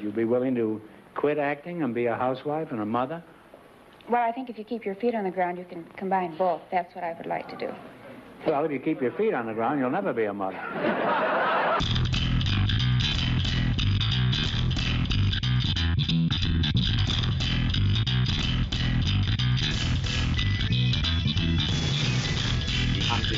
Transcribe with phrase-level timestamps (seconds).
[0.00, 0.80] would you be willing to
[1.14, 3.22] quit acting and be a housewife and a mother?
[4.08, 6.62] Well, I think if you keep your feet on the ground, you can combine both.
[6.72, 7.72] That's what I would like to do.
[8.46, 10.56] Well, if you keep your feet on the ground, you'll never be a mother.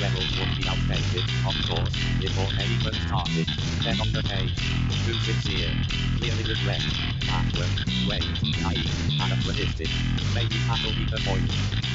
[0.01, 3.47] levels would be outdated, of course, before they even started.
[3.83, 4.57] Then on the page,
[5.05, 5.73] too sincere,
[6.17, 6.83] clearly regret,
[7.29, 7.73] backward,
[8.09, 8.27] wait,
[8.63, 8.91] naive,
[9.23, 9.89] anachronistic.
[10.33, 11.49] Maybe that'll be the point.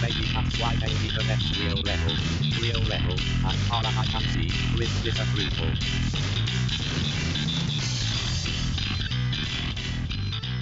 [0.05, 2.15] Maybe that's why they be the next real level.
[2.62, 3.17] Real level,
[3.51, 5.73] as far as I can see, with disapproval.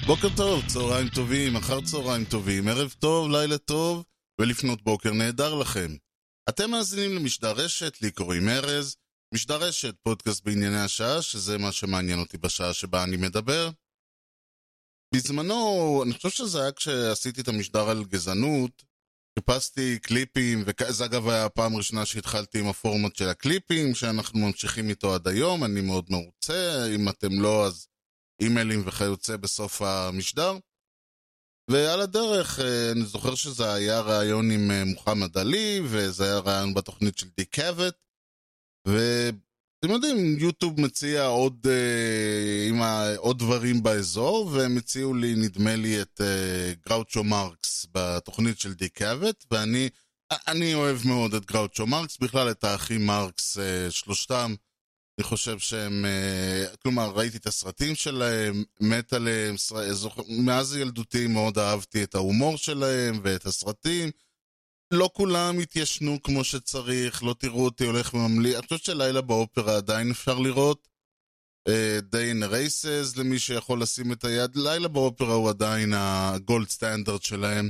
[0.06, 4.04] בוקר טוב, צהריים טובים, אחר צהריים טובים, ערב טוב, לילה טוב,
[4.38, 6.03] ולפנות בוקר נהדר לכם.
[6.49, 8.95] אתם מאזינים למשדר רשת, לי קוראים ארז,
[9.33, 13.69] משדר רשת, פודקאסט בענייני השעה, שזה מה שמעניין אותי בשעה שבה אני מדבר.
[15.15, 18.83] בזמנו, אני חושב שזה היה כשעשיתי את המשדר על גזענות,
[19.39, 25.15] חיפשתי קליפים, וזה אגב היה הפעם הראשונה שהתחלתי עם הפורמט של הקליפים, שאנחנו ממשיכים איתו
[25.15, 27.87] עד היום, אני מאוד מרוצה, אם אתם לא אז
[28.41, 30.57] אימיילים וכיוצא בסוף המשדר.
[31.71, 36.73] ועל הדרך, אה, אני זוכר שזה היה ראיון עם אה, מוחמד עלי, וזה היה ראיון
[36.73, 37.95] בתוכנית של דיק קאבט,
[38.87, 45.75] ואתם יודעים, יוטיוב מציע עוד, אה, עם ה, עוד דברים באזור, והם הציעו לי, נדמה
[45.75, 46.21] לי, את
[46.89, 49.89] גראוצ'ו מרקס בתוכנית של דיק קאבט, ואני
[50.47, 53.57] אני אוהב מאוד את גראוצ'ו מרקס, בכלל את האחים מרקס,
[53.89, 54.55] שלושתם.
[55.17, 59.55] אני חושב שהם, אה, כלומר, ראיתי את הסרטים שלהם, מת עליהם,
[59.91, 60.19] זוכ...
[60.45, 64.11] מאז ילדותי מאוד אהבתי את ההומור שלהם ואת הסרטים.
[64.91, 68.55] לא כולם התיישנו כמו שצריך, לא תראו אותי הולך וממליץ.
[68.55, 70.87] אני חושב שלילה באופרה עדיין אפשר לראות.
[71.67, 74.55] אה, Day in Races למי שיכול לשים את היד.
[74.55, 77.69] לילה באופרה הוא עדיין הגולד סטנדרט שלהם.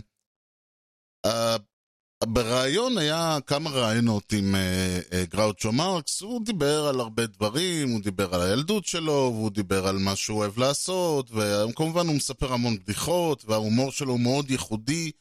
[2.23, 8.02] בריאיון היה כמה ראיונות עם אה, אה, גראוצ'ו מרקס, הוא דיבר על הרבה דברים, הוא
[8.02, 12.77] דיבר על הילדות שלו, והוא דיבר על מה שהוא אוהב לעשות, וכמובן הוא מספר המון
[12.80, 15.11] בדיחות, וההומור שלו הוא מאוד ייחודי,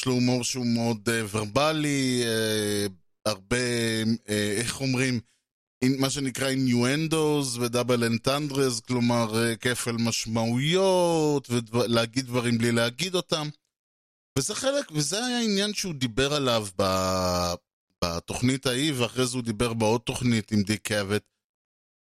[0.00, 2.86] יש לו הומור שהוא מאוד אה, ורבלי, אה,
[3.26, 3.56] הרבה,
[4.28, 5.20] אה, איך אומרים,
[5.82, 13.48] אין- מה שנקרא אינואנדוס ודאבל אנטנדרס, כלומר אה, כפל משמעויות, ולהגיד דברים בלי להגיד אותם.
[14.40, 16.84] וזה חלק, וזה היה עניין שהוא דיבר עליו ב,
[18.04, 21.24] בתוכנית ההיא, ואחרי זה הוא דיבר בעוד תוכנית עם דיק קאבט.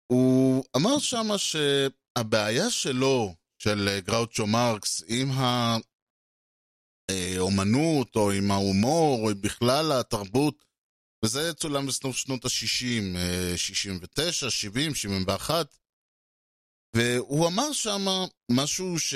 [0.07, 5.29] הוא אמר שמה שהבעיה שלו, של אה, גראוצ'ו מרקס, עם
[7.11, 10.65] האומנות, או עם ההומור, או בכלל התרבות,
[11.25, 13.17] וזה צולם בסוף שנות ה-60,
[13.57, 15.67] 69, 70, 71,
[16.97, 19.15] והוא אמר שמה משהו ש...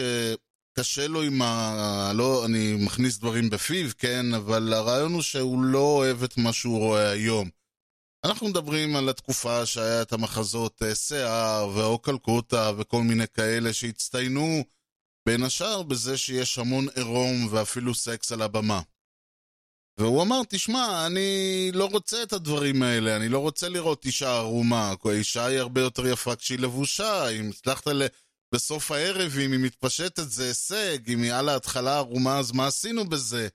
[0.79, 2.13] קשה לו עם ה...
[2.15, 6.79] לא, אני מכניס דברים בפיו, כן, אבל הרעיון הוא שהוא לא אוהב את מה שהוא
[6.79, 7.51] רואה היום.
[8.25, 14.65] אנחנו מדברים על התקופה שהיה את המחזות אה, שיער ואו קלקוטה וכל מיני כאלה שהצטיינו
[15.27, 18.81] בין השאר בזה שיש המון עירום ואפילו סקס על הבמה.
[20.01, 24.95] והוא אמר, תשמע, אני לא רוצה את הדברים האלה, אני לא רוצה לראות אישה ערומה,
[25.05, 28.07] האישה היא הרבה יותר יפה כשהיא לבושה, אם הצלחת ל...
[28.55, 33.09] בסוף הערב, אם היא מתפשטת זה הישג, אם היא על ההתחלה ערומה אז מה עשינו
[33.09, 33.49] בזה?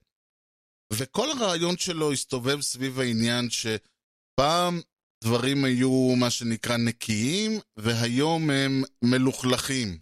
[0.93, 4.81] וכל הרעיון שלו הסתובב סביב העניין שפעם
[5.23, 9.99] דברים היו מה שנקרא נקיים, והיום הם מלוכלכים.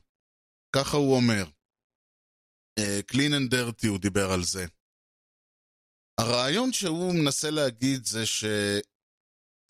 [0.75, 1.45] ככה הוא אומר.
[2.79, 4.65] אה, clean and dirty הוא דיבר על זה.
[6.19, 8.45] הרעיון שהוא מנסה להגיד זה ש...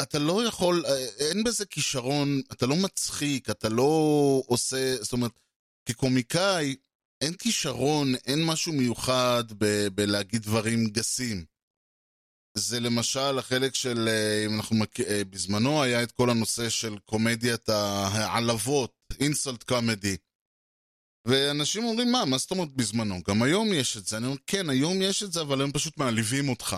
[0.01, 0.85] אתה לא יכול,
[1.19, 5.39] אין בזה כישרון, אתה לא מצחיק, אתה לא עושה, זאת אומרת,
[5.85, 6.75] כקומיקאי,
[7.21, 11.45] אין כישרון, אין משהו מיוחד ב- בלהגיד דברים גסים.
[12.57, 14.99] זה למשל החלק של, אה, אם אנחנו מכ...
[14.99, 20.17] אה, בזמנו היה את כל הנושא של קומדיית העלבות, אינסולט קומדי.
[21.27, 23.21] ואנשים אומרים, מה, מה זאת אומרת בזמנו?
[23.27, 24.17] גם היום יש את זה.
[24.17, 26.75] אני אומר, כן, היום יש את זה, אבל הם פשוט מעליבים אותך.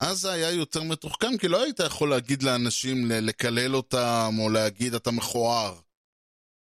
[0.00, 4.94] אז זה היה יותר מתוחכם, כי לא היית יכול להגיד לאנשים, לקלל אותם, או להגיד
[4.94, 5.80] אתה מכוער.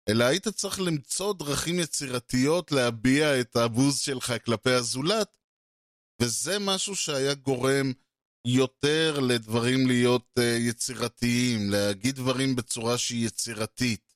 [0.09, 5.37] אלא היית צריך למצוא דרכים יצירתיות להביע את הבוז שלך כלפי הזולת,
[6.21, 7.91] וזה משהו שהיה גורם
[8.47, 14.13] יותר לדברים להיות uh, יצירתיים, להגיד דברים בצורה שהיא יצירתית.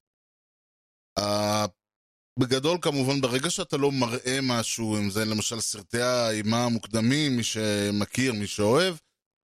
[2.39, 8.33] בגדול כמובן ברגע שאתה לא מראה משהו, אם זה למשל סרטי האימה המוקדמים, מי שמכיר,
[8.33, 8.95] מי שאוהב,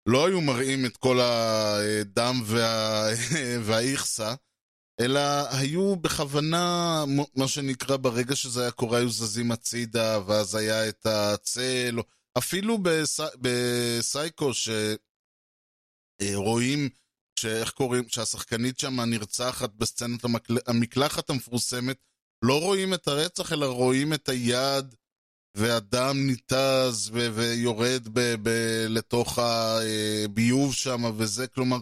[0.09, 3.07] לא היו מראים את כל הדם וה...
[3.65, 4.35] והאיכסה,
[5.01, 5.21] אלא
[5.51, 7.05] היו בכוונה,
[7.37, 12.01] מה שנקרא, ברגע שזה היה קורה, היו זזים הצידה, ואז היה את הצל,
[12.39, 13.21] אפילו בס...
[13.41, 14.51] בסייקו,
[16.23, 16.89] שרואים,
[17.41, 20.59] שאיך קוראים, שהשחקנית שם נרצחת בסצנת המקל...
[20.67, 21.97] המקלחת המפורסמת,
[22.43, 24.95] לא רואים את הרצח, אלא רואים את היד,
[25.57, 27.29] והדם ניתז ו...
[27.35, 28.35] ויורד ב...
[28.43, 28.49] ב...
[28.89, 31.79] לתוך הביוב שם, וזה, כלומר,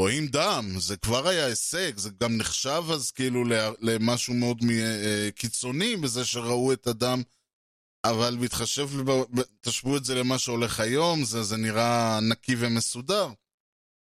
[0.00, 3.44] רואים דם, זה כבר היה הישג, זה גם נחשב אז כאילו
[3.80, 7.22] למשהו מאוד אה, קיצוני בזה שראו את הדם,
[8.04, 8.88] אבל מתחשב,
[9.60, 13.28] תשוו את זה למה שהולך היום, זה, זה נראה נקי ומסודר.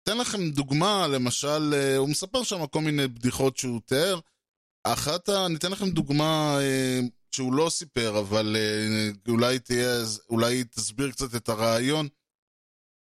[0.03, 4.21] אתן לכם דוגמה, למשל, אה, הוא מספר שם כל מיני בדיחות שהוא תיאר.
[4.85, 7.01] אחת, אני אתן לכם דוגמה אה,
[7.35, 8.57] שהוא לא סיפר, אבל
[9.29, 12.09] אולי תהיה, אולי תסביר קצת את הרעיון.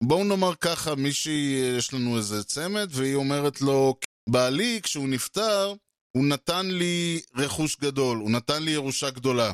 [0.03, 3.95] בואו נאמר ככה, מישהי, יש לנו איזה צמד, והיא אומרת לו,
[4.29, 5.73] בעלי, כשהוא נפטר,
[6.17, 9.53] הוא נתן לי רכוש גדול, הוא נתן לי ירושה גדולה.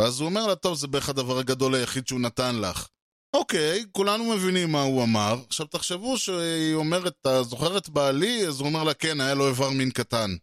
[0.00, 2.88] ואז הוא אומר לה, טוב, זה בערך הדבר הגדול היחיד שהוא נתן לך.
[3.36, 5.36] אוקיי, כולנו מבינים מה הוא אמר.
[5.46, 8.46] עכשיו תחשבו שהיא אומרת, אתה זוכר את בעלי?
[8.46, 10.36] אז הוא אומר לה, כן, היה לו איבר מין קטן.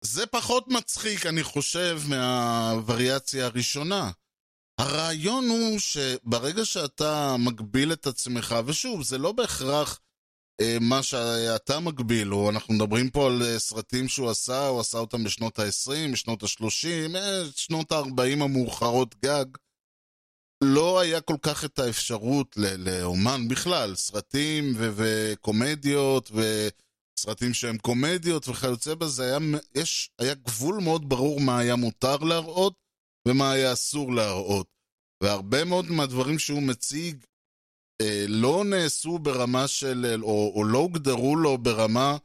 [0.00, 4.10] זה פחות מצחיק, אני חושב, מהווריאציה הראשונה.
[4.78, 10.00] הרעיון הוא שברגע שאתה מגביל את עצמך, ושוב, זה לא בהכרח
[10.60, 14.98] אה, מה שאתה מגביל, או אנחנו מדברים פה על אה, סרטים שהוא עשה, הוא עשה
[14.98, 19.46] אותם בשנות ה-20, בשנות ה-30, אה, שנות ה-40 המאוחרות גג.
[20.64, 26.30] לא היה כל כך את האפשרות לאומן בכלל, סרטים ו- וקומדיות
[27.18, 29.38] וסרטים שהם קומדיות וכיוצא בזה, היה,
[29.74, 32.74] יש, היה גבול מאוד ברור מה היה מותר להראות
[33.28, 34.66] ומה היה אסור להראות.
[35.22, 37.24] והרבה מאוד מהדברים שהוא מציג
[38.02, 42.16] אה, לא נעשו ברמה של, או, או לא הוגדרו לו ברמה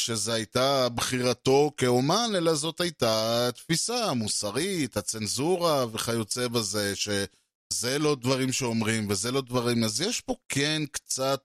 [0.00, 8.52] שזו הייתה בחירתו כאומן, אלא זאת הייתה התפיסה המוסרית, הצנזורה וכיוצא בזה, שזה לא דברים
[8.52, 9.84] שאומרים וזה לא דברים.
[9.84, 11.42] אז יש פה כן קצת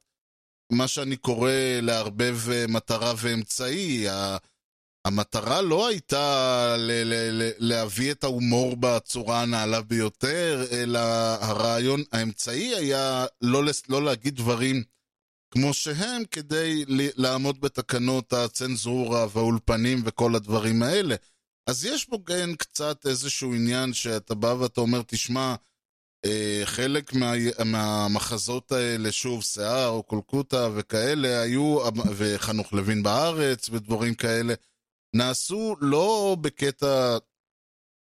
[0.72, 2.38] מה שאני קורא לערבב
[2.68, 4.08] מטרה ואמצעי.
[5.08, 11.00] המטרה לא הייתה ל- ל- ל- להביא את ההומור בצורה הנעלה ביותר, אלא
[11.42, 14.84] הרעיון, האמצעי היה לא, לא להגיד דברים
[15.52, 16.86] כמו שהם, כדי
[17.18, 21.16] לעמוד בתקנות הצנזורה והאולפנים וכל הדברים האלה.
[21.70, 25.56] אז יש פה כן קצת איזשהו עניין שאתה בא ואתה אומר, תשמע, אה,
[26.66, 27.34] חלק מה,
[27.66, 31.80] מהמחזות האלה, שוב, שיער או קולקוטה וכאלה, היו,
[32.16, 34.54] וחנוך לוין בארץ ודברים כאלה,
[35.16, 37.18] נעשו לא בקטע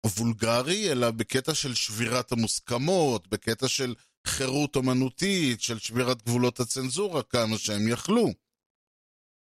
[0.05, 3.95] וולגרי, אלא בקטע של שבירת המוסכמות, בקטע של
[4.27, 8.29] חירות אומנותית, של שבירת גבולות הצנזורה כמה שהם יכלו.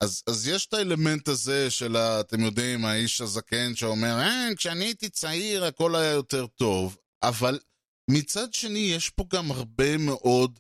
[0.04, 4.86] אז, אז יש את האלמנט הזה של, ה, אתם יודעים, האיש הזקן שאומר, אה, כשאני
[4.86, 7.60] הייתי צעיר הכל היה יותר טוב, אבל
[8.12, 10.60] מצד שני יש פה גם הרבה מאוד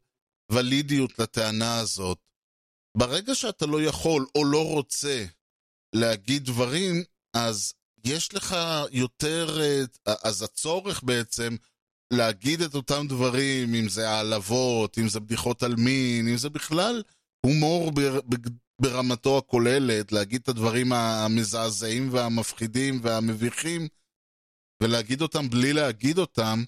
[0.51, 2.19] ולידיות לטענה הזאת.
[2.97, 5.25] ברגע שאתה לא יכול או לא רוצה
[5.95, 7.03] להגיד דברים,
[7.33, 7.73] אז
[8.05, 8.55] יש לך
[8.91, 9.59] יותר,
[10.23, 11.55] אז הצורך בעצם
[12.13, 17.03] להגיד את אותם דברים, אם זה העלבות, אם זה בדיחות על מין, אם זה בכלל
[17.45, 17.91] הומור
[18.81, 23.87] ברמתו הכוללת, להגיד את הדברים המזעזעים והמפחידים והמביכים,
[24.83, 26.63] ולהגיד אותם בלי להגיד אותם,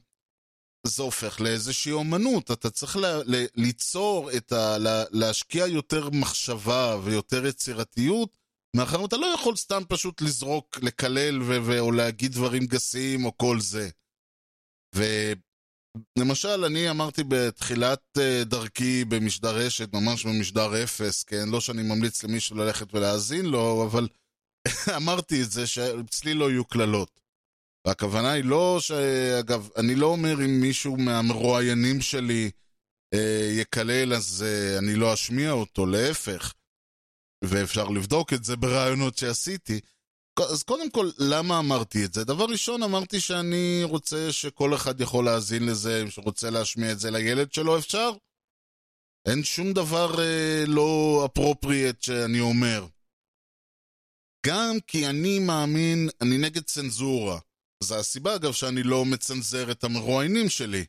[0.84, 2.52] זה הופך לאיזושהי אומנות.
[2.52, 4.78] אתה צריך ל- ל- ליצור את ה...
[5.12, 8.38] להשקיע יותר מחשבה ויותר יצירתיות
[8.76, 13.38] מאחר אתה לא יכול סתם פשוט לזרוק, לקלל ו- ו- או להגיד דברים גסים או
[13.38, 13.90] כל זה.
[14.96, 21.50] ולמשל, אני אמרתי בתחילת uh, דרכי במשדר רשת, ממש במשדר אפס, כן?
[21.50, 24.08] לא שאני ממליץ למישהו ללכת ולהאזין לו, אבל
[24.98, 27.20] אמרתי את זה, שאצלי לא יהיו קללות.
[27.88, 28.92] והכוונה היא לא ש...
[29.40, 32.52] אגב, אני לא אומר אם מישהו מהמרואיינים שלי
[33.14, 36.54] אה, יקלל, אז אה, אני לא אשמיע אותו, להפך.
[37.44, 39.80] ואפשר לבדוק את זה ברעיונות שעשיתי.
[40.40, 42.24] אז קודם כל, למה אמרתי את זה?
[42.24, 47.54] דבר ראשון, אמרתי שאני רוצה שכל אחד יכול להאזין לזה, שרוצה להשמיע את זה לילד
[47.54, 48.12] שלו, אפשר.
[49.28, 52.88] אין שום דבר אה, לא אפרופריאט שאני אומר.
[54.46, 57.40] גם כי אני מאמין, אני נגד צנזורה.
[57.84, 60.86] זו הסיבה, אגב, שאני לא מצנזר את המרואיינים שלי.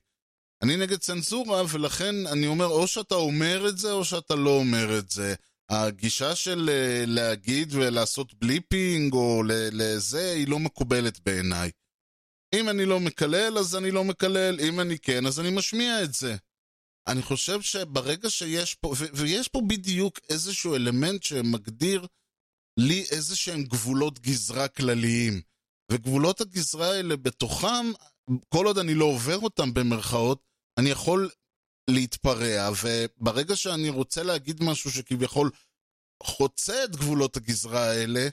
[0.63, 4.99] אני נגד צנזורה, ולכן אני אומר, או שאתה אומר את זה, או שאתה לא אומר
[4.99, 5.35] את זה.
[5.71, 9.43] הגישה של אה, להגיד ולעשות בליפינג או
[9.73, 11.71] לזה, היא לא מקובלת בעיניי.
[12.55, 16.15] אם אני לא מקלל, אז אני לא מקלל, אם אני כן, אז אני משמיע את
[16.15, 16.37] זה.
[17.09, 22.07] אני חושב שברגע שיש פה, ויש פה בדיוק איזשהו אלמנט שמגדיר
[22.79, 25.41] לי איזה שהם גבולות גזרה כלליים.
[25.93, 27.93] וגבולות הגזרה האלה בתוכם,
[28.49, 30.43] כל עוד אני לא עובר אותם במרכאות,
[30.79, 31.31] אני יכול
[31.91, 35.51] להתפרע, וברגע שאני רוצה להגיד משהו שכביכול
[36.23, 38.29] חוצה את גבולות הגזרה האלה,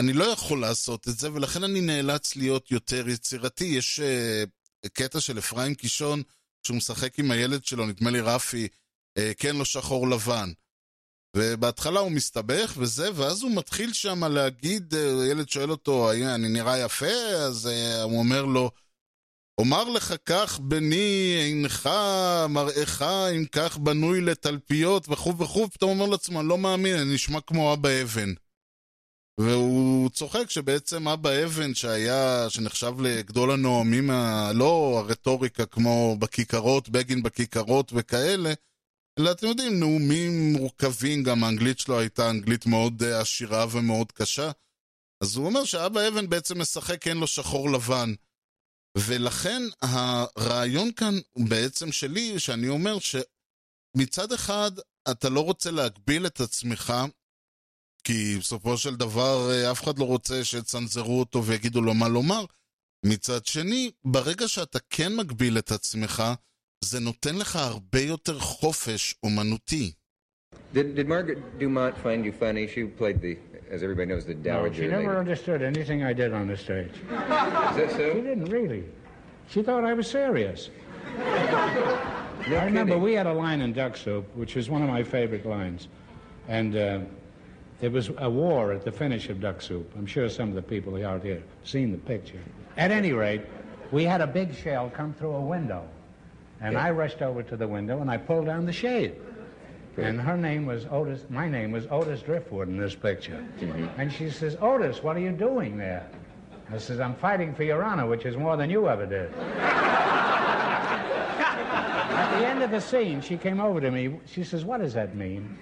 [0.00, 3.64] אני לא יכול לעשות את זה, ולכן אני נאלץ להיות יותר יצירתי.
[3.64, 6.22] יש uh, קטע של אפרים קישון,
[6.66, 8.68] שהוא משחק עם הילד שלו, נדמה לי רפי,
[9.18, 10.52] uh, כן לא שחור לבן.
[11.38, 14.96] ובהתחלה הוא מסתבך וזה, ואז הוא מתחיל שם להגיד, uh,
[15.30, 17.06] ילד שואל אותו, אני נראה יפה?
[17.46, 18.70] אז uh, הוא אומר לו,
[19.58, 21.90] אומר לך כך בני עינך,
[22.48, 23.02] מראך,
[23.36, 27.72] אם כך בנוי לתלפיות וכו' וכו', פתאום אומר לעצמו, אני לא מאמין, אני נשמע כמו
[27.72, 28.32] אבא אבן.
[29.40, 34.10] והוא צוחק שבעצם אבא אבן שהיה, שנחשב לגדול הנואמים,
[34.54, 38.52] לא הרטוריקה כמו בכיכרות, בגין בכיכרות וכאלה,
[39.18, 44.50] אלא אתם יודעים, נאומים מורכבים, גם האנגלית שלו הייתה אנגלית מאוד עשירה ומאוד קשה.
[45.22, 48.14] אז הוא אומר שאבא אבן בעצם משחק אין לו שחור לבן.
[48.98, 51.14] ולכן הרעיון כאן
[51.48, 54.70] בעצם שלי, שאני אומר שמצד אחד
[55.10, 56.92] אתה לא רוצה להגביל את עצמך,
[58.04, 62.44] כי בסופו של דבר אף אחד לא רוצה שיצנזרו אותו ויגידו לו מה לומר.
[63.06, 66.22] מצד שני, ברגע שאתה כן מגביל את עצמך,
[66.83, 69.91] זה נותן לך הרבה יותר חופש אומנותי.
[70.73, 72.67] Did, did Margaret Dumont find you funny?
[72.67, 73.37] She played the,
[73.71, 74.83] as everybody knows, the No, dowager.
[74.83, 75.19] she never lady.
[75.23, 76.91] understood anything I did on the stage.
[77.71, 78.05] Is that so?
[78.13, 78.83] She didn't really.
[79.51, 80.69] She thought I was serious.
[81.17, 83.01] No I remember kidding.
[83.03, 85.87] we had a line in Duck Soup, which was one of my favorite lines.
[86.47, 86.99] And uh,
[87.79, 89.87] there was a war at the finish of Duck Soup.
[89.97, 91.43] I'm sure some of the people out here have
[91.73, 92.41] seen the picture.
[92.77, 93.43] At any rate,
[93.91, 95.83] we had a big shell come through a window.
[96.60, 99.14] And I rushed over to the window and I pulled down the shade.
[99.96, 103.44] And her name was Otis, my name was Otis Driftwood in this picture.
[103.58, 104.00] Mm-hmm.
[104.00, 106.08] And she says, Otis, what are you doing there?
[106.70, 109.32] I says, I'm fighting for your honor, which is more than you ever did.
[112.18, 114.20] At the end of the scene, she came over to me.
[114.26, 115.58] She says, What does that mean?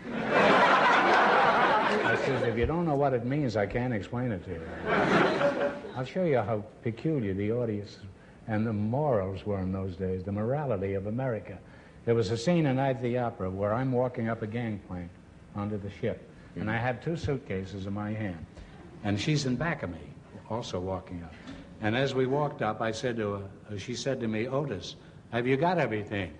[2.07, 4.62] I says, If you don't know what it means, I can't explain it to you.
[5.95, 7.99] I'll show you how peculiar the audience
[8.49, 11.59] and the morals were in those days, the morality of America.
[12.05, 15.11] There was a scene in Night at the Opera where I'm walking up a gangplank
[15.57, 18.45] onto the ship, and I have two suitcases in my hand.
[19.05, 19.99] And she's in back of me,
[20.49, 21.35] also walking up.
[21.81, 24.97] And as we walked up, I said to her, she said to me, Otis,
[25.33, 26.33] have you got everything?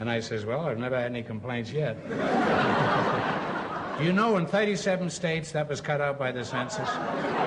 [0.00, 1.96] And I says, well, I've never had any complaints yet.
[4.02, 6.88] you know, in 37 states, that was cut out by the census.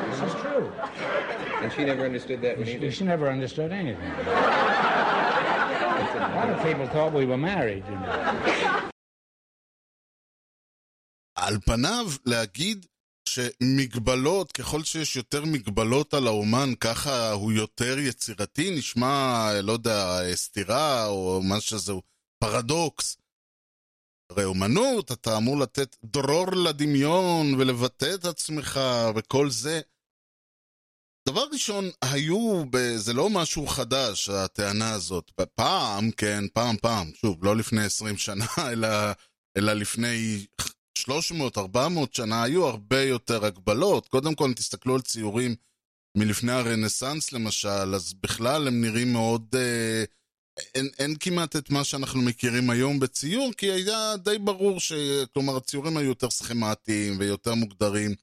[0.10, 0.72] This is true.
[1.64, 2.92] And she never understood that one She, either.
[2.98, 4.12] she never understood anything.
[6.32, 8.90] A lot of people thought we were married, you know.
[11.36, 12.86] על פניו, להגיד
[13.30, 21.06] שמגבלות, ככל שיש יותר מגבלות על האומן, ככה הוא יותר יצירתי, נשמע, לא יודע, סתירה
[21.08, 21.94] או מה שזה,
[22.40, 23.18] פרדוקס.
[24.30, 28.80] הרי אומנות, אתה אמור לתת דרור לדמיון ולבטא את עצמך
[29.16, 29.82] וכל זה.
[31.28, 32.64] דבר ראשון, היו.
[32.96, 35.32] זה לא משהו חדש, הטענה הזאת.
[35.56, 38.88] פעם, כן, פעם, פעם, שוב, לא לפני 20 שנה, אלא,
[39.58, 40.46] אלא לפני
[41.00, 41.10] 300-400
[42.12, 44.08] שנה, היו הרבה יותר הגבלות.
[44.08, 45.56] קודם כל, אם תסתכלו על ציורים
[46.18, 49.56] מלפני הרנסאנס למשל, אז בכלל הם נראים מאוד...
[49.56, 50.04] אה,
[50.76, 54.94] אין, אין כמעט את מה שאנחנו מכירים היום בציור, כי היה די ברור ש...
[55.34, 58.16] כלומר, הציורים היו יותר סכמטיים ויותר מוגדרים.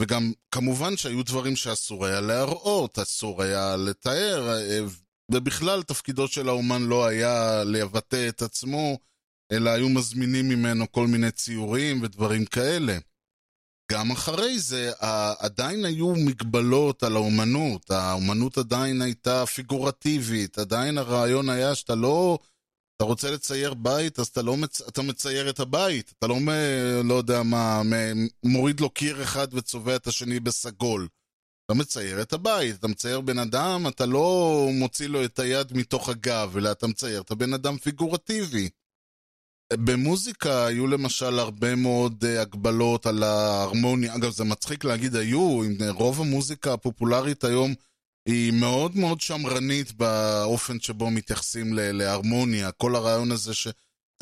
[0.00, 4.80] וגם, כמובן שהיו דברים שאסור היה להראות, אסור היה לתאר, אה,
[5.32, 8.98] ובכלל תפקידו של האומן לא היה לבטא את עצמו,
[9.52, 12.98] אלא היו מזמינים ממנו כל מיני ציורים ודברים כאלה.
[13.92, 14.92] גם אחרי זה,
[15.38, 22.38] עדיין היו מגבלות על האומנות, האומנות עדיין הייתה פיגורטיבית, עדיין הרעיון היה שאתה לא...
[22.96, 24.82] אתה רוצה לצייר בית, אז אתה לא מצ...
[24.82, 26.14] אתה מצייר את הבית.
[26.18, 26.48] אתה לא, מ...
[27.04, 27.82] לא יודע מה,
[28.42, 31.08] מוריד לו קיר אחד וצובע את השני בסגול.
[31.66, 36.08] אתה מצייר את הבית, אתה מצייר בן אדם, אתה לא מוציא לו את היד מתוך
[36.08, 38.68] הגב, אלא אתה מצייר את הבן אדם פיגורטיבי.
[39.72, 46.20] במוזיקה היו למשל הרבה מאוד uh, הגבלות על ההרמוניה, אגב זה מצחיק להגיד היו, רוב
[46.20, 47.74] המוזיקה הפופולרית היום
[48.28, 53.68] היא מאוד מאוד שמרנית באופן שבו מתייחסים ל- להרמוניה, כל הרעיון הזה ש...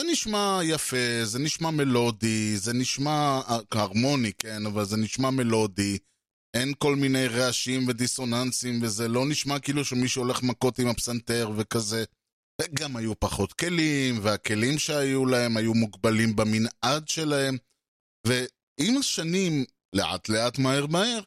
[0.00, 3.40] זה נשמע יפה, זה נשמע מלודי, זה נשמע
[3.72, 5.98] הרמוני, כן, אבל זה נשמע מלודי,
[6.54, 12.04] אין כל מיני רעשים ודיסוננסים, וזה לא נשמע כאילו שמישהו הולך מכות עם הפסנתר וכזה.
[12.74, 17.56] גם היו פחות כלים, והכלים שהיו להם היו מוגבלים במנעד שלהם.
[18.26, 21.20] ועם השנים, לאט לאט, מהר מהר,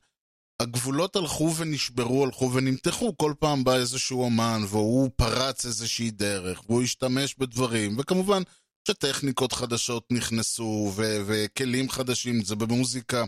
[0.61, 6.81] הגבולות הלכו ונשברו, הלכו ונמתחו, כל פעם בא איזשהו אומן, והוא פרץ איזושהי דרך, והוא
[6.81, 8.41] השתמש בדברים, וכמובן
[8.87, 13.25] שטכניקות חדשות נכנסו, ו- וכלים חדשים, זה במוזיקה,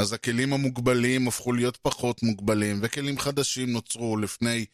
[0.00, 4.64] אז הכלים המוגבלים הפכו להיות פחות מוגבלים, וכלים חדשים נוצרו לפני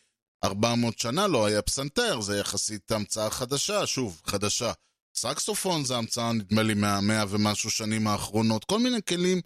[0.45, 4.73] 400 שנה, לא היה פסנתר, זה יחסית המצאה חדשה, שוב, חדשה.
[5.17, 8.65] סקסופון זה המצאה, נדמה לי, מהמאה ומשהו שנים האחרונות.
[8.65, 9.41] כל מיני כלים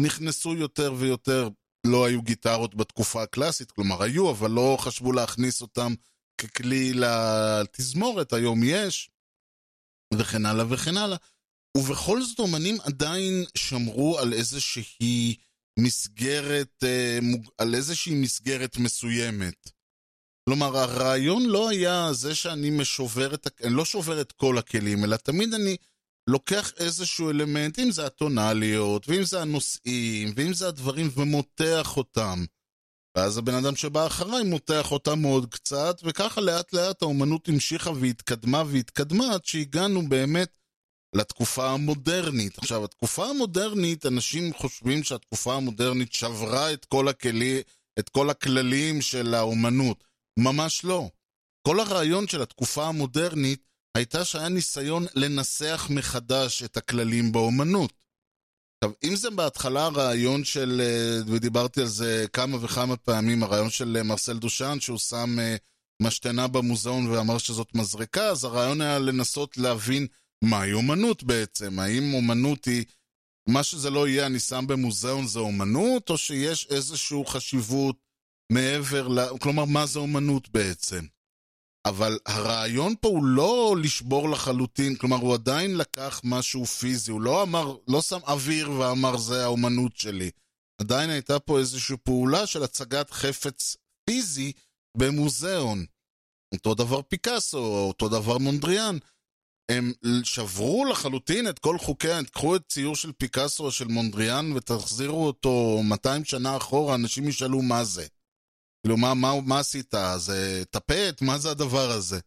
[0.00, 1.48] נכנסו יותר ויותר
[1.86, 5.94] לא היו גיטרות בתקופה הקלאסית, כלומר היו, אבל לא חשבו להכניס אותם
[6.38, 9.10] ככלי לתזמורת, היום יש,
[10.14, 11.16] וכן הלאה וכן הלאה.
[11.76, 15.36] ובכל זאת אומנים עדיין שמרו על איזושהי
[15.78, 17.18] מסגרת, אה,
[17.58, 19.70] על איזושהי מסגרת מסוימת.
[20.48, 25.16] כלומר, הרעיון לא היה זה שאני משובר את, אני לא שובר את כל הכלים, אלא
[25.16, 25.76] תמיד אני
[26.30, 32.44] לוקח איזשהו אלמנט, אם זה הטונליות, ואם זה הנושאים, ואם זה הדברים, ומותח אותם.
[33.16, 38.62] ואז הבן אדם שבא אחריי מותח אותם עוד קצת, וככה לאט לאט האומנות המשיכה והתקדמה
[38.66, 40.56] והתקדמה עד שהגענו באמת
[41.14, 42.58] לתקופה המודרנית.
[42.58, 47.62] עכשיו, התקופה המודרנית, אנשים חושבים שהתקופה המודרנית שברה את כל, הכלי,
[47.98, 50.04] את כל הכללים של האומנות.
[50.38, 51.08] ממש לא.
[51.62, 57.92] כל הרעיון של התקופה המודרנית הייתה שהיה ניסיון לנסח מחדש את הכללים באומנות.
[58.84, 63.96] עכשיו, אם זה בהתחלה הרעיון של, אה, ודיברתי על זה כמה וכמה פעמים, הרעיון של
[63.96, 65.56] אה, מרסל דושן, שהוא שם אה,
[66.02, 70.06] משתנה במוזיאון ואמר שזאת מזרקה, אז הרעיון היה לנסות להבין
[70.44, 71.78] מהי אומנות בעצם.
[71.78, 72.84] האם אומנות היא,
[73.48, 77.96] מה שזה לא יהיה, אני שם במוזיאון זה אומנות, או שיש איזושהי חשיבות
[78.52, 79.38] מעבר ל...
[79.38, 81.04] כלומר, מה זה אומנות בעצם?
[81.84, 87.42] אבל הרעיון פה הוא לא לשבור לחלוטין, כלומר הוא עדיין לקח משהו פיזי, הוא לא
[87.42, 90.30] אמר, לא שם אוויר ואמר זה האומנות שלי.
[90.80, 94.52] עדיין הייתה פה איזושהי פעולה של הצגת חפץ פיזי
[94.96, 95.84] במוזיאון.
[96.54, 98.98] אותו דבר פיקאסו, אותו דבר מונדריאן.
[99.70, 99.92] הם
[100.24, 105.80] שברו לחלוטין את כל חוקי, תקחו את ציור של פיקאסו או של מונדריאן ותחזירו אותו
[105.84, 108.06] 200 שנה אחורה, אנשים ישאלו מה זה.
[108.82, 109.94] כאילו, מה, מה, מה עשית?
[110.16, 111.22] זה טפט?
[111.22, 112.18] מה זה הדבר הזה?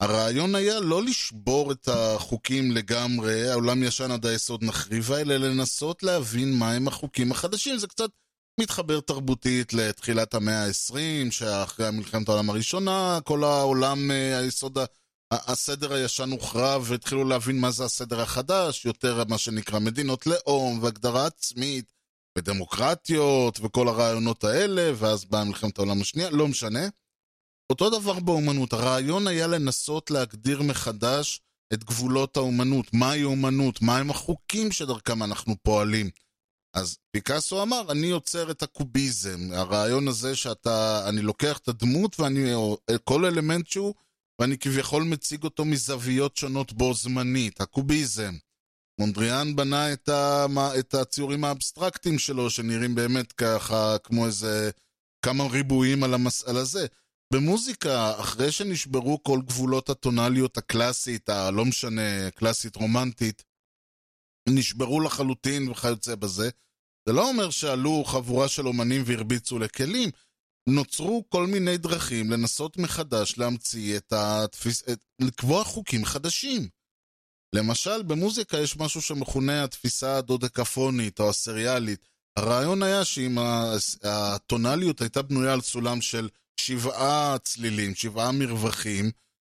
[0.00, 6.58] הרעיון היה לא לשבור את החוקים לגמרי, העולם ישן עד היסוד נחריב האלה, לנסות להבין
[6.58, 7.78] מהם החוקים החדשים.
[7.78, 8.10] זה קצת
[8.60, 14.78] מתחבר תרבותית לתחילת המאה ה-20, שאחרי מלחמת העולם הראשונה, כל העולם, אה, היסוד,
[15.30, 21.26] הסדר הישן הוחרב, והתחילו להבין מה זה הסדר החדש, יותר מה שנקרא מדינות לאום והגדרה
[21.26, 21.99] עצמית.
[22.38, 26.88] ודמוקרטיות וכל הרעיונות האלה, ואז באה מלחמת העולם השנייה, לא משנה.
[27.70, 31.40] אותו דבר באומנות, הרעיון היה לנסות להגדיר מחדש
[31.72, 36.10] את גבולות האומנות, מהי אומנות, מהם החוקים שדרכם אנחנו פועלים.
[36.74, 42.52] אז פיקאסו אמר, אני יוצר את הקוביזם, הרעיון הזה שאתה, אני לוקח את הדמות ואני,
[43.04, 43.94] כל אלמנט שהוא,
[44.40, 48.34] ואני כביכול מציג אותו מזוויות שונות בו זמנית, הקוביזם.
[49.00, 50.46] מונדריאן בנה את, ה...
[50.78, 54.70] את הציורים האבסטרקטיים שלו, שנראים באמת ככה כמו איזה
[55.24, 56.44] כמה ריבועים על, המס...
[56.44, 56.86] על הזה.
[57.32, 63.42] במוזיקה, אחרי שנשברו כל גבולות הטונליות הקלאסית, הלא משנה, קלאסית רומנטית,
[64.48, 66.50] נשברו לחלוטין וכיוצא בזה,
[67.08, 70.10] זה לא אומר שעלו חבורה של אומנים והרביצו לכלים,
[70.68, 74.82] נוצרו כל מיני דרכים לנסות מחדש להמציא את התפיס...
[74.82, 75.04] את...
[75.20, 76.79] לקבוע חוקים חדשים.
[77.52, 82.08] למשל, במוזיקה יש משהו שמכונה התפיסה הדודקפונית או הסריאלית.
[82.36, 83.38] הרעיון היה שאם
[84.04, 86.28] הטונליות הייתה בנויה על סולם של
[86.60, 89.10] שבעה צלילים, שבעה מרווחים,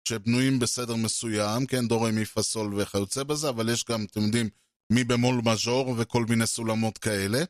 [0.08, 4.48] שבנויים בסדר מסוים, כן, דו רמי פסול וכיוצא בזה, אבל יש גם, אתם יודעים,
[4.92, 7.44] מי במול מז'ור וכל מיני סולמות כאלה.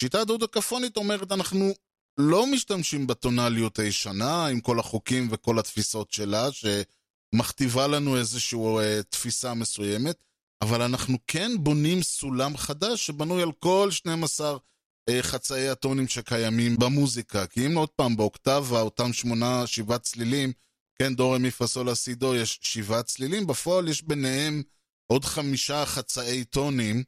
[0.00, 1.74] שיטה דודקפונית אומרת, אנחנו
[2.18, 6.64] לא משתמשים בטונליות הישנה, עם כל החוקים וכל התפיסות שלה, ש...
[7.32, 10.24] מכתיבה לנו איזושהי uh, תפיסה מסוימת,
[10.62, 14.58] אבל אנחנו כן בונים סולם חדש שבנוי על כל 12 uh,
[15.08, 17.46] אה, חצאי הטונים שקיימים במוזיקה.
[17.46, 20.52] כי אם עוד פעם באוקטבה, אותם שמונה, שבעה צלילים,
[20.98, 24.62] כן, דו רמי פסול אסידו, יש שבעה צלילים, בפועל יש ביניהם
[25.06, 27.02] עוד חמישה חצאי טונים,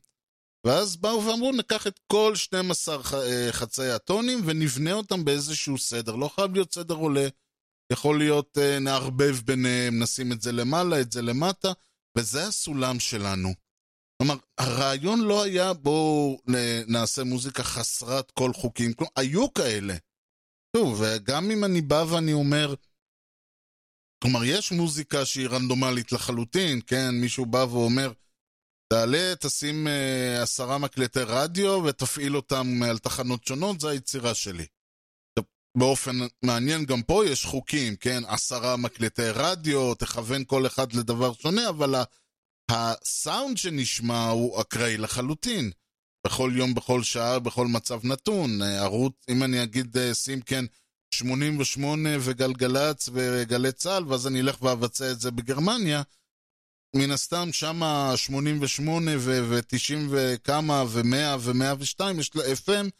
[0.66, 6.16] ואז באו ואמרו, ניקח את כל 12 אה, חצאי הטונים ונבנה אותם באיזשהו סדר.
[6.16, 7.28] לא חייב להיות סדר עולה.
[7.92, 11.72] יכול להיות uh, נערבב ביניהם, נשים את זה למעלה, את זה למטה,
[12.18, 13.54] וזה הסולם שלנו.
[14.18, 16.40] כלומר, הרעיון לא היה בואו
[16.88, 19.94] נעשה מוזיקה חסרת כל חוקים, כלומר, היו כאלה.
[20.76, 22.74] שוב, וגם אם אני בא ואני אומר,
[24.22, 27.10] כלומר, יש מוזיקה שהיא רנדומלית לחלוטין, כן?
[27.20, 28.12] מישהו בא ואומר,
[28.92, 34.66] תעלה, תשים אה, עשרה מקלטי רדיו ותפעיל אותם על תחנות שונות, זו היצירה שלי.
[35.78, 38.22] באופן מעניין, גם פה יש חוקים, כן?
[38.26, 41.94] עשרה מקלטי רדיו, תכוון כל אחד לדבר שונה, אבל
[42.70, 45.70] הסאונד שנשמע הוא אקראי לחלוטין.
[46.26, 48.62] בכל יום, בכל שעה, בכל מצב נתון.
[48.62, 50.64] אה, ערוץ, אם אני אגיד, אה, שים כן,
[51.14, 56.02] 88 וגלגלצ וגלי צה"ל, ואז אני אלך ואבצע את זה בגרמניה,
[56.96, 62.90] מן הסתם שמה 88 ו-90 וכמה ו-100 ו-102, יש לה FM,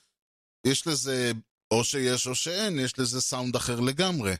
[0.66, 1.32] יש לזה,
[1.70, 4.34] או שיש או שאין, יש לזה סאונד אחר לגמרי.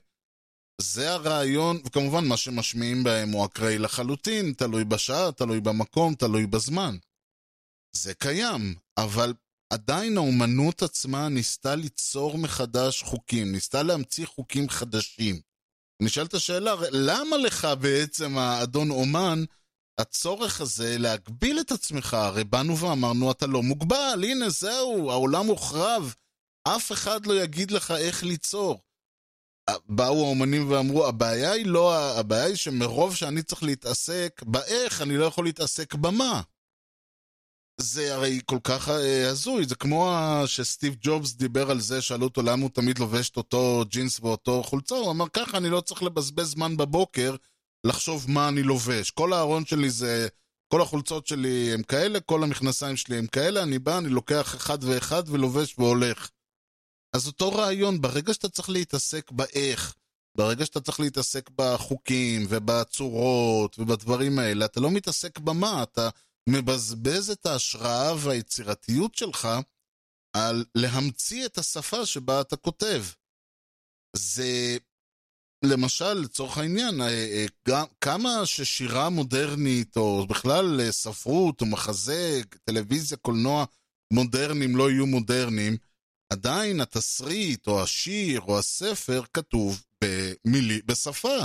[0.81, 6.97] זה הרעיון, וכמובן מה שמשמיעים בהם הוא אקראי לחלוטין, תלוי בשעה, תלוי במקום, תלוי בזמן.
[7.93, 9.33] זה קיים, אבל
[9.73, 15.41] עדיין האומנות עצמה ניסתה ליצור מחדש חוקים, ניסתה להמציא חוקים חדשים.
[16.03, 19.45] נשאלת השאלה, למה לך בעצם, האדון אומן,
[20.01, 22.15] הצורך הזה להגביל את עצמך?
[22.15, 26.15] הרי באנו ואמרנו, אתה לא מוגבל, הנה זהו, העולם מוחרב,
[26.69, 28.81] אף אחד לא יגיד לך איך ליצור.
[29.89, 35.25] באו האומנים ואמרו, הבעיה היא לא, הבעיה היא שמרוב שאני צריך להתעסק באיך, אני לא
[35.25, 36.43] יכול להתעסק במה.
[37.81, 40.13] זה הרי כל כך אה, הזוי, זה כמו
[40.47, 44.63] שסטיב ג'ובס דיבר על זה, שאלו אותו למה הוא תמיד לובש את אותו ג'ינס ואותו
[44.63, 47.37] חולצה, הוא אמר ככה אני לא צריך לבזבז זמן בבוקר
[47.87, 49.11] לחשוב מה אני לובש.
[49.11, 50.29] כל הארון שלי זה,
[50.69, 54.85] כל החולצות שלי הם כאלה, כל המכנסיים שלי הם כאלה, אני בא, אני לוקח אחד
[54.85, 56.29] ואחד ולובש והולך.
[57.15, 59.95] אז אותו רעיון, ברגע שאתה צריך להתעסק באיך,
[60.37, 66.09] ברגע שאתה צריך להתעסק בחוקים ובצורות ובדברים האלה, אתה לא מתעסק במה, אתה
[66.49, 69.49] מבזבז את ההשראה והיצירתיות שלך
[70.37, 73.05] על להמציא את השפה שבה אתה כותב.
[74.17, 74.77] זה,
[75.65, 83.19] למשל, לצורך העניין, אה, אה, כמה ששירה מודרנית, או בכלל אה, ספרות, או מחזה, טלוויזיה,
[83.19, 83.65] קולנוע
[84.13, 85.77] מודרניים לא יהיו מודרניים,
[86.31, 91.37] עדיין התסריט, או השיר, או הספר, כתוב במילי, בשפה.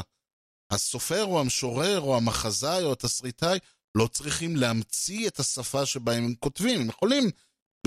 [0.71, 3.59] הסופר, או המשורר, או המחזאי, או התסריטאי,
[3.95, 6.81] לא צריכים להמציא את השפה שבה הם כותבים.
[6.81, 7.29] הם יכולים,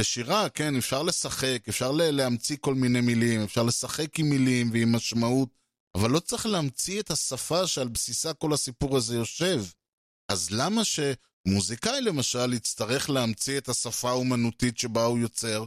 [0.00, 5.48] בשירה, כן, אפשר לשחק, אפשר להמציא כל מיני מילים, אפשר לשחק עם מילים ועם משמעות,
[5.94, 9.64] אבל לא צריך להמציא את השפה שעל בסיסה כל הסיפור הזה יושב.
[10.28, 15.64] אז למה שמוזיקאי למשל יצטרך להמציא את השפה האומנותית שבה הוא יוצר?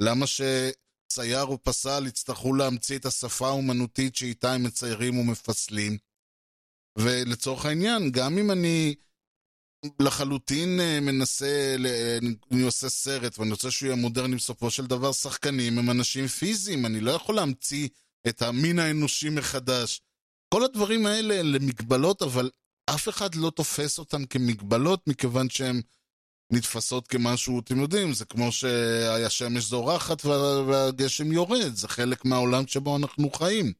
[0.00, 5.98] למה שצייר או פסל יצטרכו להמציא את השפה האומנותית שאיתה הם מציירים ומפסלים?
[6.98, 8.94] ולצורך העניין, גם אם אני
[10.00, 11.76] לחלוטין אה, מנסה,
[12.52, 16.86] אני עושה סרט ואני רוצה שהוא יהיה מודרני בסופו של דבר, שחקנים הם אנשים פיזיים,
[16.86, 17.88] אני לא יכול להמציא
[18.28, 20.00] את המין האנושי מחדש.
[20.54, 22.50] כל הדברים האלה למגבלות, אבל
[22.90, 25.80] אף אחד לא תופס אותן כמגבלות מכיוון שהן
[26.52, 33.30] נתפסות כמשהו, אתם יודעים, זה כמו שהשמש זורחת והגשם יורד, זה חלק מהעולם שבו אנחנו
[33.30, 33.72] חיים.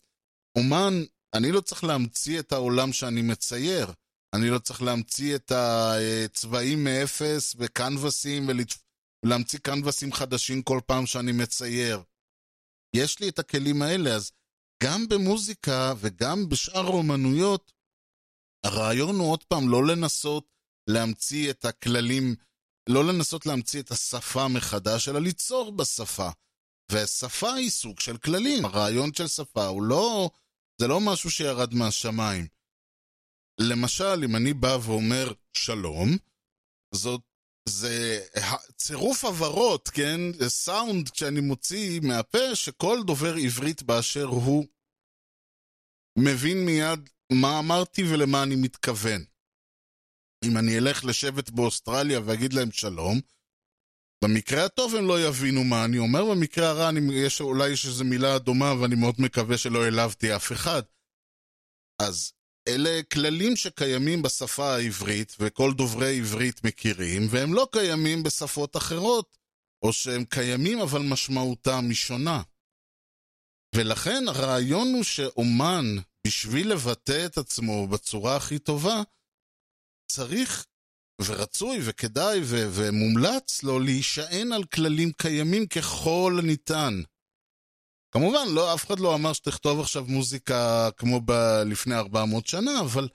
[0.58, 0.94] אומן,
[1.34, 3.92] אני לא צריך להמציא את העולם שאני מצייר.
[4.34, 8.48] אני לא צריך להמציא את הצבעים מאפס וקנבסים
[9.24, 12.02] ולהמציא קנבסים חדשים כל פעם שאני מצייר.
[12.96, 14.32] יש לי את הכלים האלה, אז
[14.82, 17.72] גם במוזיקה וגם בשאר האומנויות,
[18.64, 20.46] הרעיון הוא עוד פעם לא לנסות
[20.90, 22.34] להמציא את הכללים,
[22.88, 26.30] לא לנסות להמציא את השפה מחדש, אלא ליצור בשפה.
[26.92, 30.30] ושפה היא סוג של כללים, הרעיון של שפה הוא לא,
[30.80, 32.46] זה לא משהו שירד מהשמיים.
[33.60, 36.08] למשל, אם אני בא ואומר שלום,
[36.94, 37.20] זאת,
[37.68, 38.26] זה
[38.76, 40.20] צירוף הברות, כן?
[40.48, 44.66] סאונד שאני מוציא מהפה, שכל דובר עברית באשר הוא
[46.18, 49.24] מבין מיד מה אמרתי ולמה אני מתכוון.
[50.44, 53.20] אם אני אלך לשבת באוסטרליה ואגיד להם שלום,
[54.24, 58.04] במקרה הטוב הם לא יבינו מה אני אומר, במקרה הרע אני, יש, אולי יש איזו
[58.04, 60.82] מילה דומה ואני מאוד מקווה שלא העלבתי אף אחד.
[62.02, 62.32] אז
[62.68, 69.38] אלה כללים שקיימים בשפה העברית, וכל דוברי עברית מכירים, והם לא קיימים בשפות אחרות,
[69.82, 72.42] או שהם קיימים אבל משמעותם היא שונה.
[73.74, 75.84] ולכן הרעיון הוא שאומן,
[76.26, 79.02] בשביל לבטא את עצמו בצורה הכי טובה,
[80.08, 80.66] צריך
[81.26, 86.94] ורצוי וכדאי ו- ומומלץ לו להישען על כללים קיימים ככל הניתן.
[88.14, 93.08] כמובן, לא, אף אחד לא אמר שתכתוב עכשיו מוזיקה כמו ב- לפני 400 שנה, אבל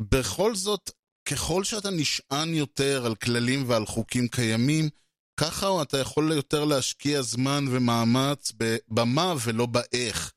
[0.00, 0.90] בכל זאת,
[1.28, 4.88] ככל שאתה נשען יותר על כללים ועל חוקים קיימים,
[5.40, 8.52] ככה אתה יכול יותר להשקיע זמן ומאמץ
[8.88, 10.32] במה ולא באיך.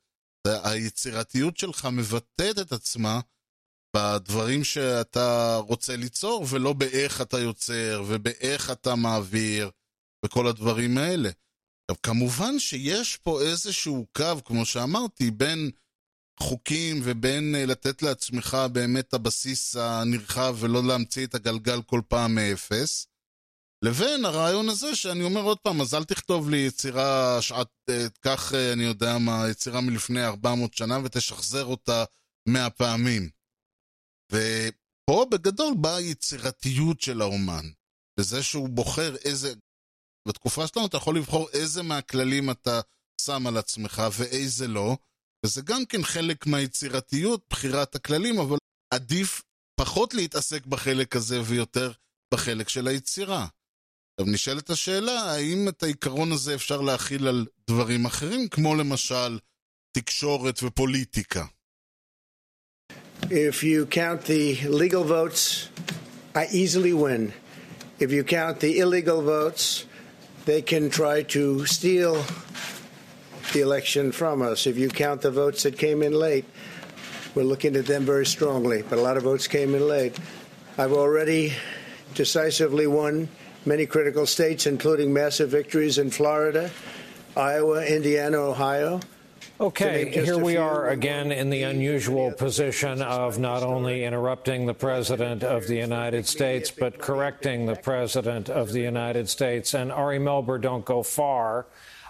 [0.48, 3.20] היצירתיות שלך מבטאת את עצמה
[3.96, 9.70] בדברים שאתה רוצה ליצור, ולא באיך אתה יוצר, ובאיך אתה מעביר,
[10.26, 11.30] וכל הדברים האלה.
[11.92, 15.72] עכשיו, כמובן שיש פה איזשהו קו, כמו שאמרתי, בין
[16.40, 23.08] חוקים ובין אה, לתת לעצמך באמת הבסיס הנרחב ולא להמציא את הגלגל כל פעם מאפס,
[23.86, 28.54] לבין הרעיון הזה שאני אומר עוד פעם, אז אל תכתוב לי יצירה שעת, אה, כך
[28.54, 32.04] אה, אני יודע מה, יצירה מלפני 400 שנה ותשחזר אותה
[32.48, 33.41] 100 פעמים.
[34.32, 37.66] ופה בגדול באה היצירתיות של האומן,
[38.20, 39.54] בזה שהוא בוחר איזה,
[40.28, 42.82] בתקופה שלנו אתה יכול לבחור איזה מהכללים אתה
[43.22, 44.98] שם על עצמך ואיזה לא,
[45.46, 48.58] וזה גם כן חלק מהיצירתיות, בחירת הכללים, אבל
[48.94, 49.42] עדיף
[49.80, 51.92] פחות להתעסק בחלק הזה ויותר
[52.34, 53.48] בחלק של היצירה.
[54.20, 59.40] עכשיו נשאלת השאלה, האם את העיקרון הזה אפשר להכיל על דברים אחרים, כמו למשל
[59.98, 61.46] תקשורת ופוליטיקה?
[63.30, 65.70] If you count the legal votes,
[66.36, 67.34] I easily win.
[68.00, 69.86] If you count the illegal votes,
[70.46, 72.24] they can try to steal
[73.54, 74.66] the election from us.
[74.66, 76.46] If you count the votes that came in late,
[77.36, 80.18] we're looking at them very strongly, but a lot of votes came in late.
[80.78, 81.54] I've already
[82.16, 83.30] decisively won
[83.66, 86.72] many critical states, including massive victories in Florida,
[87.38, 89.00] Iowa, Indiana, Ohio.
[89.62, 95.44] Okay, here we are again in the unusual position of not only interrupting the President
[95.44, 99.76] of the United States, but correcting the President of the United States.
[99.76, 101.68] And Ari Melber, don't go far.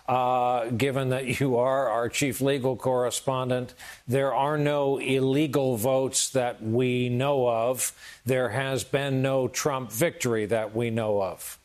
[0.07, 3.73] Uh, given that you are our chief legal correspondent,
[4.07, 7.91] there are no illegal votes that we know of.
[8.25, 11.59] There has been no Trump victory that we know of.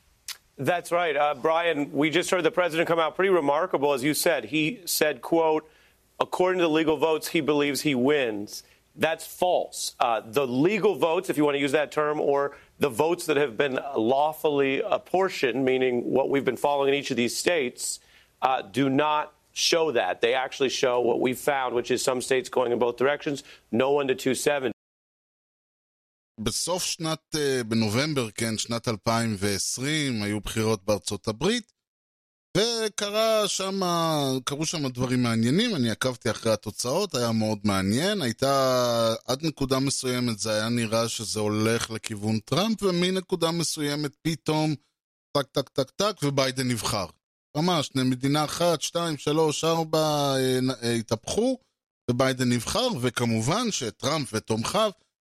[0.58, 1.16] That's right.
[1.16, 4.46] Uh, Brian, we just heard the president come out pretty remarkable, as you said.
[4.46, 5.70] He said, quote,
[6.19, 8.63] according to the legal votes, he believes he wins.
[8.95, 9.95] That's false.
[9.99, 13.37] Uh, the legal votes, if you want to use that term, or the votes that
[13.37, 17.99] have been lawfully apportioned, meaning what we've been following in each of these states,
[18.41, 20.21] uh, do not show that.
[20.21, 23.91] They actually show what we found, which is some states going in both directions, no
[23.91, 24.71] one to 270.
[26.39, 31.71] בסוף שנת, אה, בנובמבר, כן, שנת 2020, היו בחירות בארצות הברית,
[32.56, 33.80] וקרה שם,
[34.44, 40.38] קרו שם דברים מעניינים, אני עקבתי אחרי התוצאות, היה מאוד מעניין, הייתה, עד נקודה מסוימת
[40.38, 44.74] זה היה נראה שזה הולך לכיוון טראמפ, ומנקודה מסוימת פתאום,
[45.36, 47.06] טק טק טק טק, וביידן נבחר.
[47.56, 51.58] ממש, מדינה אחת, שתיים, שלוש, ארבע, אה, אה, התהפכו,
[52.10, 54.90] וביידן נבחר, וכמובן שטראמפ ותומכיו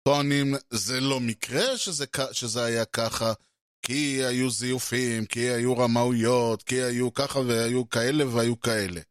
[0.08, 3.34] טוענים, זה לא מקרה שזה, שזה היה ככה,
[3.82, 9.02] כי היו זיופים, כי היו רמאויות, כי היו ככה והיו כאלה והיו כאלה.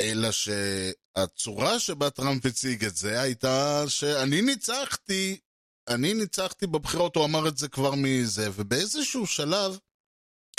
[0.00, 5.40] אלא שהצורה שבה טראמפ הציג את זה הייתה שאני ניצחתי,
[5.88, 9.78] אני ניצחתי בבחירות, הוא אמר את זה כבר מזה, ובאיזשהו שלב,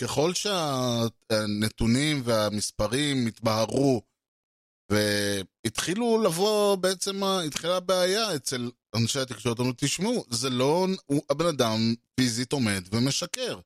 [0.01, 4.01] ככל שהנתונים והמספרים התבהרו,
[4.91, 11.93] והתחילו לבוא, בעצם התחילה הבעיה אצל אנשי התקשורת, אמרו, תשמעו, זה לא, הוא, הבן אדם
[12.15, 13.59] פיזית עומד ומשקר.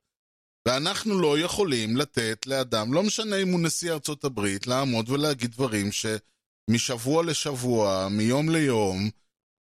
[0.68, 5.90] ואנחנו לא יכולים לתת לאדם, לא משנה אם הוא נשיא ארצות הברית, לעמוד ולהגיד דברים
[5.92, 9.10] שמשבוע לשבוע, מיום ליום,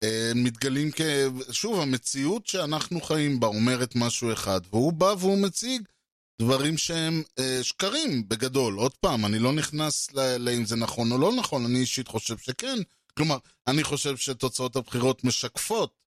[0.03, 1.01] אה, מתגלים כ...
[1.51, 5.81] שוב, המציאות שאנחנו חיים בה אומרת משהו אחד, והוא בא והוא מציג
[6.41, 8.75] דברים שהם אה, שקרים בגדול.
[8.75, 12.77] עוד פעם, אני לא נכנס לאם זה נכון או לא נכון, אני אישית חושב שכן.
[13.17, 16.01] כלומר, אני חושב שתוצאות הבחירות משקפות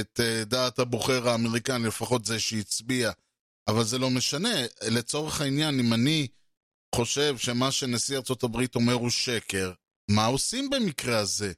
[0.00, 3.10] את אה, דעת הבוחר האמריקני, לפחות זה שהצביע,
[3.68, 4.54] אבל זה לא משנה.
[4.88, 6.26] לצורך העניין, אם אני
[6.94, 9.72] חושב שמה שנשיא ארצות הברית אומר הוא שקר,
[10.10, 11.52] מה עושים במקרה הזה?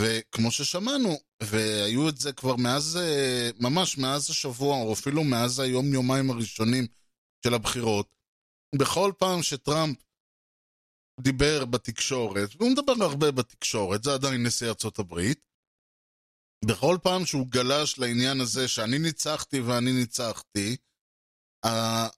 [0.00, 6.30] וכמו ששמענו, והיו את זה כבר מאז, אה, ממש מאז השבוע, או אפילו מאז היום-יומיים
[6.30, 6.86] הראשונים
[7.44, 8.14] של הבחירות,
[8.78, 9.96] בכל פעם שטראמפ
[11.20, 15.40] דיבר בתקשורת, והוא מדבר הרבה בתקשורת, זה עדיין נשיא ארצות הברית,
[16.64, 20.76] בכל פעם שהוא גלש לעניין הזה שאני ניצחתי ואני ניצחתי,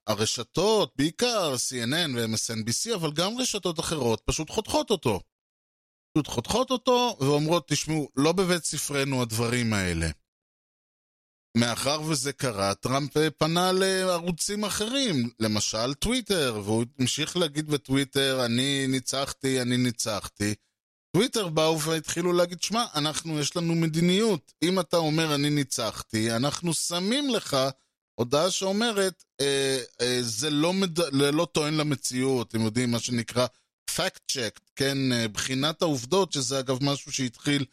[0.07, 5.21] הרשתות, בעיקר CNN ו-MSNBC, אבל גם רשתות אחרות, פשוט חותכות אותו.
[6.13, 10.07] פשוט חותכות אותו ואומרות, תשמעו, לא בבית ספרנו הדברים האלה.
[11.57, 19.63] מאחר וזה קרה, טראמפ פנה לערוצים אחרים, למשל טוויטר, והוא המשיך להגיד בטוויטר, אני ניצחתי,
[19.63, 20.55] אני ניצחתי.
[21.17, 24.53] טוויטר באו והתחילו להגיד, שמע, אנחנו, יש לנו מדיניות.
[24.63, 27.57] אם אתה אומר אני ניצחתי, אנחנו שמים לך
[28.15, 30.99] הודעה שאומרת, אה, אה, זה לא, מד...
[31.15, 33.47] לא טוען למציאות, אתם יודעים, מה שנקרא
[33.91, 37.65] fact check, כן, אה, בחינת העובדות, שזה אגב משהו שהתחיל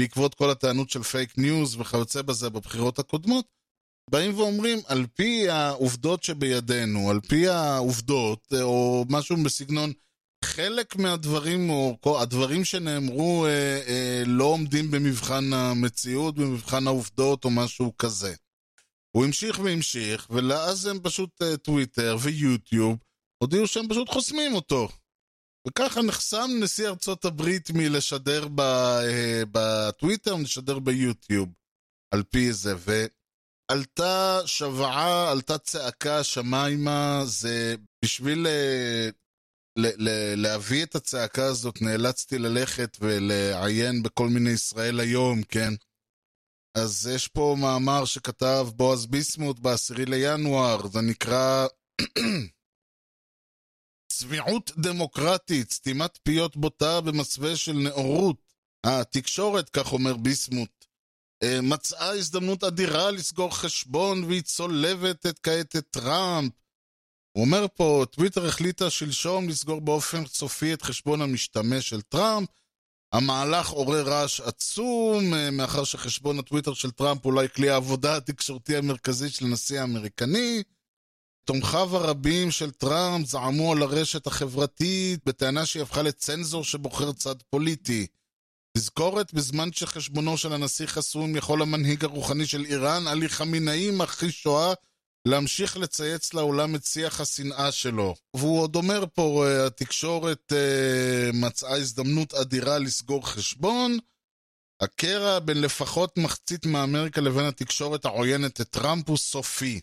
[0.00, 3.46] בעקבות כל הטענות של פייק ניוז וכיוצא בזה בבחירות הקודמות,
[4.10, 9.92] באים ואומרים, על פי העובדות שבידינו, על פי העובדות, או משהו בסגנון,
[10.44, 17.96] חלק מהדברים, או הדברים שנאמרו, אה, אה, לא עומדים במבחן המציאות, במבחן העובדות, או משהו
[17.98, 18.34] כזה.
[19.16, 22.98] הוא המשיך והמשיך, ואז הם פשוט אה, טוויטר ויוטיוב
[23.38, 24.88] הודיעו שהם פשוט חוסמים אותו.
[25.68, 31.48] וככה נחסם נשיא ארצות הברית מלשדר אה, בטוויטר, מלשדר ביוטיוב,
[32.14, 32.74] על פי זה.
[32.78, 37.74] ועלתה שוועה, עלתה צעקה שמיימה, זה
[38.04, 39.08] בשביל אה,
[39.78, 45.72] ל, ל, להביא את הצעקה הזאת נאלצתי ללכת ולעיין בכל מיני ישראל היום, כן?
[46.78, 51.66] אז יש פה מאמר שכתב בועז ביסמוט ב-10 לינואר, זה נקרא
[54.08, 58.46] צביעות דמוקרטית, סתימת פיות בוטה במסווה של נאורות.
[58.84, 60.86] התקשורת, כך אומר ביסמוט,
[61.42, 66.52] אה, מצאה הזדמנות אדירה לסגור חשבון והיא צולבת את כעת את טראמפ.
[67.32, 72.48] הוא אומר פה, טוויטר החליטה שלשום לסגור באופן סופי את חשבון המשתמש של טראמפ.
[73.12, 79.30] המהלך עורר רעש עצום, אה, מאחר שחשבון הטוויטר של טראמפ אולי כלי העבודה התקשורתי המרכזי
[79.30, 80.62] של הנשיא האמריקני.
[81.46, 88.06] תומכיו הרבים של טראמפ זעמו על הרשת החברתית בטענה שהיא הפכה לצנזור שבוחר צד פוליטי.
[88.76, 94.72] תזכורת, בזמן שחשבונו של הנשיא חסום יכול המנהיג הרוחני של איראן, עלי חמינאי, מכחיש שואה,
[95.28, 98.14] להמשיך לצייץ לעולם את שיח השנאה שלו.
[98.36, 103.98] והוא עוד אומר פה, אה, התקשורת uh, מצאה הזדמנות אדירה לסגור חשבון.
[104.80, 109.80] הקרע בין לפחות מחצית מאמריקה לבין התקשורת העוינת את טראמפ הוא סופי.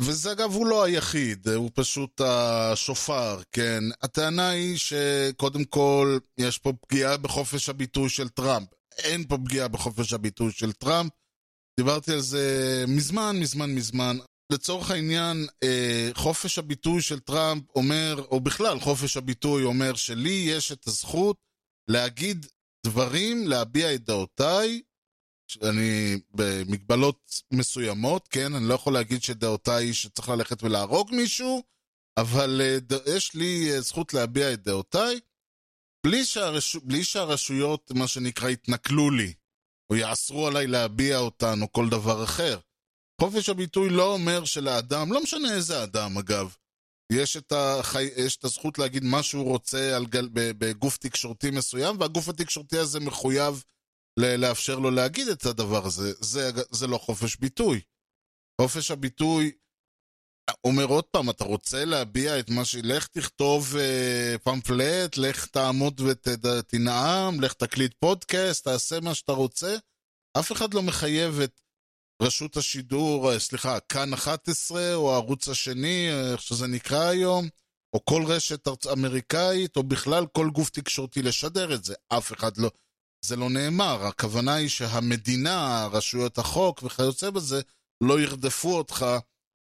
[0.00, 3.84] וזה אגב הוא לא היחיד, הוא פשוט השופר, כן.
[4.02, 8.68] הטענה היא שקודם כל יש פה פגיעה בחופש הביטוי של טראמפ.
[8.98, 11.12] אין פה פגיעה בחופש הביטוי של טראמפ.
[11.80, 14.18] דיברתי על זה מזמן, מזמן, מזמן.
[14.52, 20.72] לצורך העניין, אה, חופש הביטוי של טראמפ אומר, או בכלל חופש הביטוי אומר שלי יש
[20.72, 21.36] את הזכות
[21.88, 22.46] להגיד
[22.86, 24.82] דברים, להביע את דעותיי,
[25.62, 28.54] אני במגבלות מסוימות, כן?
[28.54, 31.62] אני לא יכול להגיד שדעותיי היא שצריך ללכת ולהרוג מישהו,
[32.16, 32.98] אבל אה.
[33.16, 35.20] יש לי אה, זכות להביע את דעותיי,
[36.06, 36.76] בלי, שהרש...
[36.76, 39.32] בלי שהרשויות, מה שנקרא, יתנכלו לי,
[39.90, 42.58] או יאסרו עליי להביע אותן, או כל דבר אחר.
[43.20, 46.54] חופש הביטוי לא אומר שלאדם, לא משנה איזה אדם אגב,
[47.12, 48.08] יש את, החי...
[48.16, 50.28] יש את הזכות להגיד מה שהוא רוצה על גל...
[50.32, 53.64] בגוף תקשורתי מסוים, והגוף התקשורתי הזה מחויב
[54.18, 56.12] לאפשר לו להגיד את הדבר הזה.
[56.20, 57.80] זה, זה לא חופש ביטוי.
[58.60, 59.52] חופש הביטוי
[60.64, 62.76] אומר עוד פעם, אתה רוצה להביע את מה ש...
[62.82, 69.76] לך תכתוב אה, פמפלט, לך תעמוד ותנאם, לך תקליט פודקאסט, תעשה מה שאתה רוצה.
[70.38, 71.60] אף אחד לא מחייב את
[72.22, 77.48] רשות השידור, אה, סליחה, כאן 11, או הערוץ השני, אה, איך שזה נקרא היום,
[77.92, 81.94] או כל רשת אמריקאית, או בכלל כל גוף תקשורתי לשדר את זה.
[82.08, 82.70] אף אחד לא...
[83.24, 87.60] זה לא נאמר, הכוונה היא שהמדינה, רשויות החוק וכיוצא בזה,
[88.00, 89.06] לא ירדפו אותך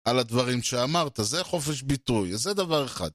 [0.09, 1.19] על הדברים שאמרת.
[1.23, 3.11] זה חופש ביטוי, זה דבר אחד.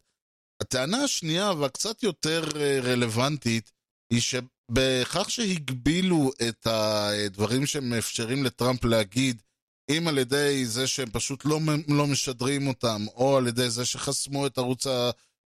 [0.62, 3.72] הטענה השנייה, והקצת יותר אה, רלוונטית,
[4.14, 9.42] היא שבכך שהגבילו את הדברים שמאפשרים לטראמפ להגיד,
[9.90, 14.48] אם על ידי זה שהם פשוט לא, לא משדרים אותם, או על ידי זה שחסמו
[14.48, 14.88] את ערוץ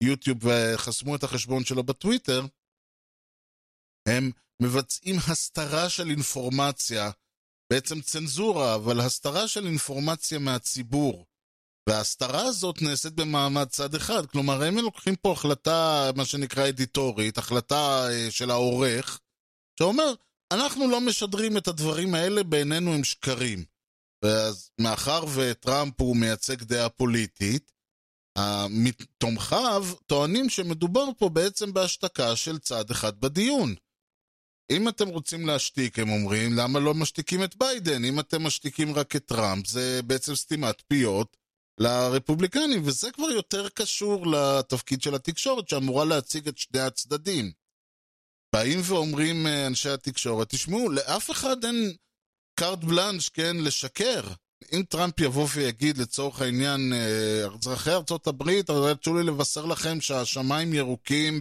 [0.03, 2.45] היוטיוב וחסמו את החשבון שלו בטוויטר,
[4.07, 4.31] הם
[4.63, 7.11] מבצעים הסתרה של אינפורמציה,
[7.73, 11.25] בעצם צנזורה, אבל הסתרה של אינפורמציה מהציבור.
[11.89, 18.07] וההסתרה הזאת נעשית במעמד צד אחד, כלומר הם לוקחים פה החלטה, מה שנקרא אדיטורית, החלטה
[18.09, 19.19] אה, של העורך,
[19.79, 20.13] שאומר,
[20.53, 23.63] אנחנו לא משדרים את הדברים האלה, בעינינו הם שקרים.
[24.23, 27.71] ואז מאחר וטראמפ הוא מייצג דעה פוליטית,
[29.17, 33.75] תומכיו טוענים שמדובר פה בעצם בהשתקה של צד אחד בדיון.
[34.71, 38.05] אם אתם רוצים להשתיק, הם אומרים, למה לא משתיקים את ביידן?
[38.05, 41.37] אם אתם משתיקים רק את טראמפ, זה בעצם סתימת פיות
[41.79, 47.51] לרפובליקנים, וזה כבר יותר קשור לתפקיד של התקשורת, שאמורה להציג את שני הצדדים.
[48.55, 51.93] באים ואומרים אה, אנשי התקשורת, תשמעו, לאף אחד אין
[52.59, 54.21] קארט בלאנש, כן, לשקר.
[54.73, 60.73] אם טראמפ יבוא ויגיד לצורך העניין, אה, אזרחי ארצות הברית, תרשו לי לבשר לכם שהשמיים
[60.73, 61.39] ירוקים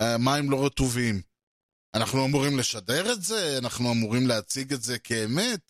[0.00, 1.35] והמים לא רטובים.
[1.96, 3.58] אנחנו אמורים לשדר את זה?
[3.58, 5.60] אנחנו אמורים להציג את זה כאמת?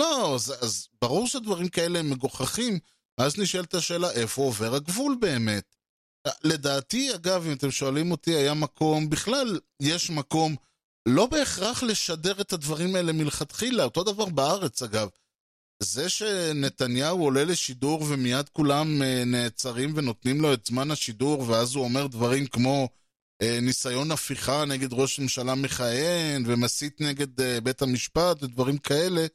[0.00, 2.78] לא, אז, אז ברור שדברים כאלה הם מגוחכים,
[3.18, 5.76] אז נשאלת השאלה איפה עובר הגבול באמת.
[6.44, 10.56] לדעתי, אגב, אם אתם שואלים אותי, היה מקום, בכלל יש מקום
[11.06, 15.08] לא בהכרח לשדר את הדברים האלה מלכתחילה, אותו דבר בארץ אגב.
[15.82, 21.84] זה שנתניהו עולה לשידור ומיד כולם אה, נעצרים ונותנים לו את זמן השידור ואז הוא
[21.84, 22.99] אומר דברים כמו אה,
[23.62, 29.26] ניסיון הפיכה נגד ראש ממשלה מכהן ומסית נגד אה, בית המשפט ודברים כאלה,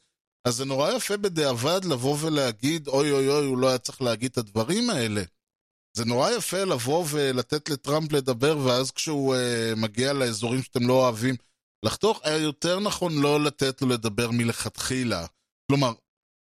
[0.48, 4.32] אז זה נורא יפה בדיעבד לבוא ולהגיד אוי אוי אוי הוא לא היה צריך להגיד
[4.32, 5.24] את הדברים האלה.
[5.98, 9.40] זה נורא יפה לבוא ולתת לטראמפ לדבר ואז כשהוא uh,
[9.80, 11.36] מגיע לאזורים שאתם לא אוהבים
[11.86, 15.26] לחתוך, היה יותר נכון לא לתת לו לדבר מלכתחילה.
[15.68, 15.94] כלומר,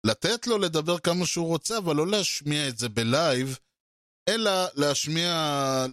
[0.06, 3.60] לתת לו לדבר כמה שהוא רוצה, אבל לא להשמיע את זה בלייב,
[4.30, 5.36] אלא להשמיע,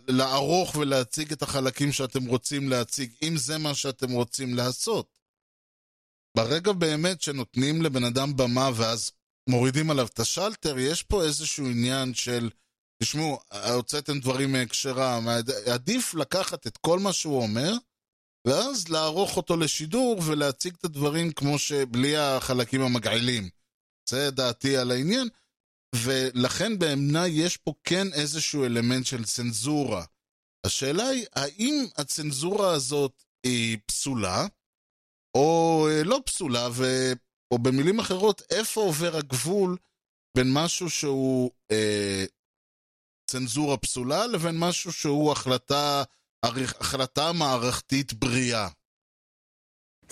[0.08, 5.18] לערוך ולהציג את החלקים שאתם רוצים להציג, אם זה מה שאתם רוצים לעשות.
[6.36, 9.10] ברגע באמת שנותנים לבן אדם במה ואז
[9.48, 12.50] מורידים עליו את השלטר, יש פה איזשהו עניין של,
[13.02, 13.38] תשמעו,
[13.74, 15.28] הוצאתם דברים מהקשרם,
[15.72, 17.72] עדיף לקחת את כל מה שהוא אומר,
[18.46, 23.48] ואז לערוך אותו לשידור ולהציג את הדברים כמו שבלי החלקים המגעילים.
[24.08, 25.28] זה דעתי על העניין,
[25.94, 30.04] ולכן בעיניי יש פה כן איזשהו אלמנט של צנזורה.
[30.66, 34.46] השאלה היא, האם הצנזורה הזאת היא פסולה,
[35.34, 36.84] או אה, לא פסולה, ו...
[37.50, 39.76] או במילים אחרות, איפה עובר הגבול
[40.36, 42.24] בין משהו שהוא אה,
[43.30, 46.02] צנזורה פסולה לבין משהו שהוא החלטה,
[46.44, 48.68] החלטה מערכתית בריאה.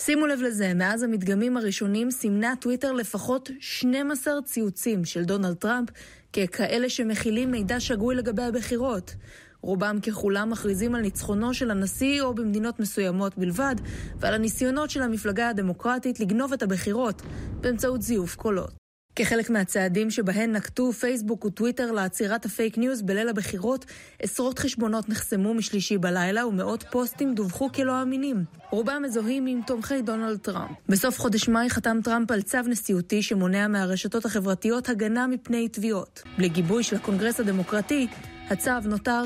[0.05, 5.89] שימו לב לזה, מאז המדגמים הראשונים סימנה טוויטר לפחות 12 ציוצים של דונלד טראמפ
[6.33, 9.15] ככאלה שמכילים מידע שגוי לגבי הבחירות.
[9.61, 13.75] רובם ככולם מכריזים על ניצחונו של הנשיא או במדינות מסוימות בלבד,
[14.19, 17.21] ועל הניסיונות של המפלגה הדמוקרטית לגנוב את הבחירות
[17.61, 18.82] באמצעות זיוף קולות.
[19.15, 23.85] כחלק מהצעדים שבהן נקטו פייסבוק וטוויטר לעצירת הפייק ניוז בליל הבחירות,
[24.21, 28.43] עשרות חשבונות נחסמו משלישי בלילה ומאות פוסטים דווחו כלא אמינים.
[28.69, 30.77] רובם מזוהים עם תומכי דונלד טראמפ.
[30.89, 36.23] בסוף חודש מאי חתם טראמפ על צו נשיאותי שמונע מהרשתות החברתיות הגנה מפני תביעות.
[36.37, 38.07] בלי גיבוי של הקונגרס הדמוקרטי,
[38.49, 39.23] הצו נותר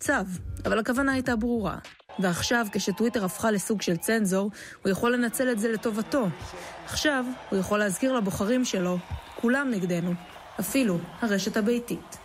[0.00, 0.12] צו,
[0.64, 1.76] אבל הכוונה הייתה ברורה.
[2.18, 4.50] ועכשיו, כשטוויטר הפכה לסוג של צנזור,
[4.82, 6.26] הוא יכול לנצל את זה לטובתו.
[6.84, 8.98] עכשיו, הוא יכול להזכיר לבוחרים שלו,
[9.44, 10.12] כולם נגדנו,
[10.60, 12.16] אפילו הרשת הביתית.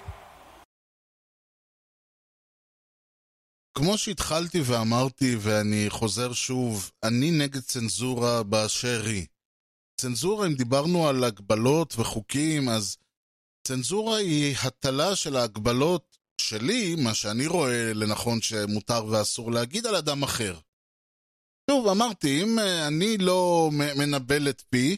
[3.78, 9.28] כמו שהתחלתי ואמרתי, ואני חוזר שוב, אני נגד צנזורה באשר היא.
[10.02, 12.98] צנזורה, אם דיברנו על הגבלות וחוקים, אז
[13.68, 20.24] צנזורה היא הטלה של ההגבלות שלי, מה שאני רואה לנכון שמותר ואסור להגיד על אדם
[20.24, 20.60] אחר.
[21.70, 24.98] שוב, אמרתי, אם אה, אני לא מנבל את פי,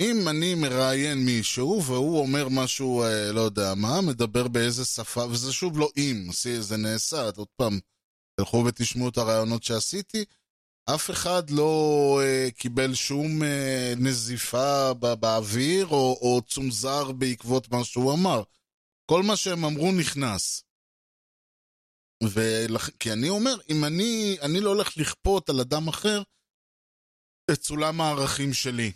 [0.00, 5.52] אם אני מראיין מישהו והוא אומר משהו, אה, לא יודע מה, מדבר באיזה שפה, וזה
[5.52, 6.28] שוב לא אם,
[6.60, 7.78] זה נעשה, עוד פעם,
[8.40, 10.24] תלכו ותשמעו את הרעיונות שעשיתי,
[10.94, 13.46] אף אחד לא uh, קיבל שום uh,
[13.96, 18.42] נזיפה באוויר או, או צונזר בעקבות מה שהוא אמר.
[19.10, 20.64] כל מה שהם אמרו נכנס.
[22.22, 22.90] ולכ...
[23.00, 26.22] כי אני אומר, אם אני, אני לא הולך לכפות על אדם אחר
[27.50, 28.92] את סולם הערכים שלי.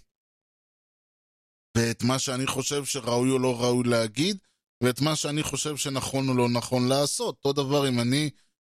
[1.76, 4.38] ואת מה שאני חושב שראוי או לא ראוי להגיד,
[4.82, 7.36] ואת מה שאני חושב שנכון או לא נכון לעשות.
[7.44, 8.30] אותו דבר אם אני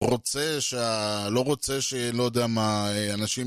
[0.04, 1.28] רוצה, שה...
[1.30, 3.46] לא רוצה שלא יודע מה, אנשים,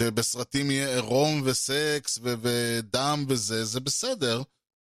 [0.00, 2.34] שבסרטים יהיה עירום וסקס ו...
[2.42, 4.42] ודם וזה, זה בסדר.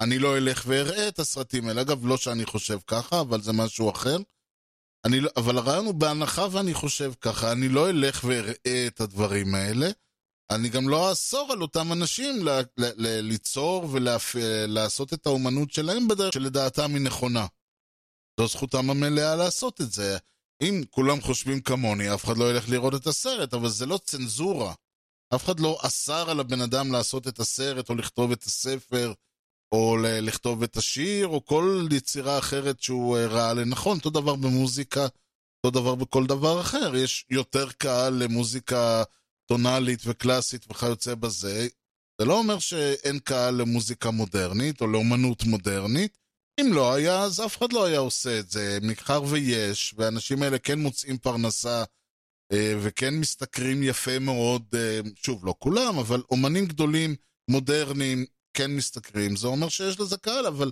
[0.01, 1.81] אני לא אלך ואראה את הסרטים האלה.
[1.81, 4.17] אגב, לא שאני חושב ככה, אבל זה משהו אחר.
[5.05, 9.55] אני, לא, אבל הרעיון הוא בהנחה ואני חושב ככה, אני לא אלך ואראה את הדברים
[9.55, 9.91] האלה.
[10.51, 16.09] אני גם לא אאסור על אותם אנשים ל, ל, ל, ליצור ולעשות את האומנות שלהם
[16.09, 17.47] בדרך שלדעתם היא נכונה.
[18.41, 20.19] זו זכותם המלאה לעשות את זה.
[20.63, 24.75] אם כולם חושבים כמוני, אף אחד לא ילך לראות את הסרט, אבל זה לא צנזורה.
[25.35, 29.13] אף אחד לא אסר על הבן אדם לעשות את הסרט או לכתוב את הספר.
[29.73, 33.97] או לכתוב את השיר, או כל יצירה אחרת שהוא אה, ראה לנכון.
[33.97, 35.07] אותו דבר במוזיקה,
[35.65, 36.97] אותו דבר בכל דבר אחר.
[36.97, 39.03] יש יותר קהל למוזיקה
[39.51, 41.69] טונאלית וקלאסית וכיוצא בזה.
[42.21, 46.19] זה לא אומר שאין קהל למוזיקה מודרנית או לאומנות מודרנית.
[46.61, 48.79] אם לא היה, אז אף אחד לא היה עושה את זה.
[48.83, 51.85] מאחר ויש, והאנשים האלה כן מוצאים פרנסה
[52.53, 57.15] אה, וכן משתכרים יפה מאוד, אה, שוב, לא כולם, אבל אומנים גדולים,
[57.51, 58.25] מודרניים,
[58.55, 60.71] כן משתכרים, זה אומר שיש לזה קהל, אבל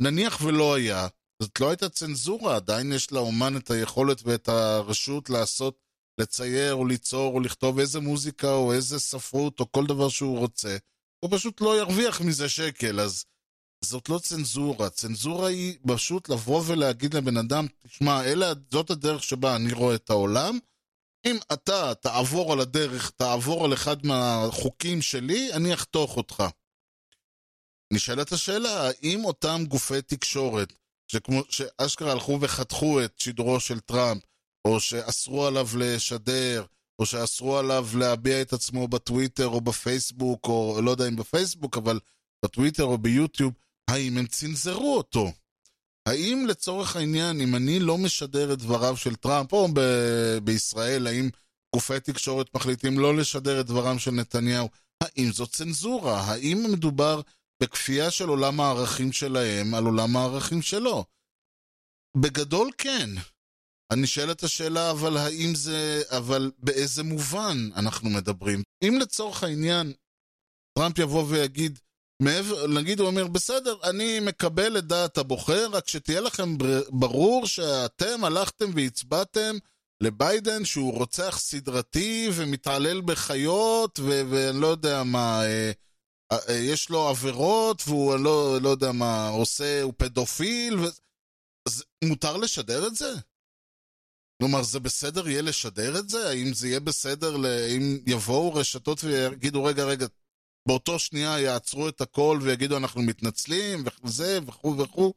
[0.00, 1.08] נניח ולא היה,
[1.42, 5.87] זאת לא הייתה צנזורה, עדיין יש לאומן את היכולת ואת הרשות לעשות,
[6.18, 10.76] לצייר או ליצור או לכתוב איזה מוזיקה או איזה ספרות או כל דבר שהוא רוצה,
[11.20, 13.24] הוא פשוט לא ירוויח מזה שקל, אז
[13.84, 19.56] זאת לא צנזורה, צנזורה היא פשוט לבוא ולהגיד לבן אדם, תשמע, אלה, זאת הדרך שבה
[19.56, 20.58] אני רואה את העולם,
[21.26, 26.44] אם אתה תעבור על הדרך, תעבור על אחד מהחוקים שלי, אני אחתוך אותך.
[27.92, 30.72] נשאלת השאלה, האם אותם גופי תקשורת,
[31.08, 34.22] שכמו, שאשכרה הלכו וחתכו את שידורו של טראמפ,
[34.68, 36.64] או שאסרו עליו לשדר,
[36.98, 42.00] או שאסרו עליו להביע את עצמו בטוויטר או בפייסבוק, או לא יודע אם בפייסבוק, אבל
[42.44, 43.52] בטוויטר או ביוטיוב,
[43.90, 45.32] האם הם צנזרו אותו?
[46.08, 51.30] האם לצורך העניין, אם אני לא משדר את דבריו של טראמפ, או ב- בישראל, האם
[51.74, 54.68] גופי תקשורת מחליטים לא לשדר את דברם של נתניהו,
[55.02, 56.20] האם זו צנזורה?
[56.20, 57.20] האם מדובר
[57.62, 61.04] בכפייה של עולם הערכים שלהם על עולם הערכים שלו?
[62.16, 63.10] בגדול כן.
[63.90, 66.02] אני שואל את השאלה, אבל האם זה...
[66.10, 68.62] אבל באיזה מובן אנחנו מדברים?
[68.82, 69.92] אם לצורך העניין
[70.78, 71.78] טראמפ יבוא ויגיד,
[72.22, 76.56] מעבר, נגיד הוא אומר, בסדר, אני מקבל את דעת הבוחר, רק שתהיה לכם
[76.90, 79.56] ברור שאתם הלכתם והצבעתם
[80.00, 85.72] לביידן שהוא רוצח סדרתי ומתעלל בחיות ואני לא יודע מה, אה,
[86.32, 90.84] אה, יש לו עבירות והוא לא, לא יודע מה, עושה, הוא פדופיל, ו...
[91.68, 93.14] אז מותר לשדר את זה?
[94.42, 96.28] כלומר, זה בסדר יהיה לשדר את זה?
[96.28, 97.36] האם זה יהיה בסדר,
[97.76, 100.06] אם יבואו רשתות ויגידו, רגע, רגע,
[100.68, 105.12] באותו שנייה יעצרו את הכל ויגידו אנחנו מתנצלים וזה וכו' וכו'.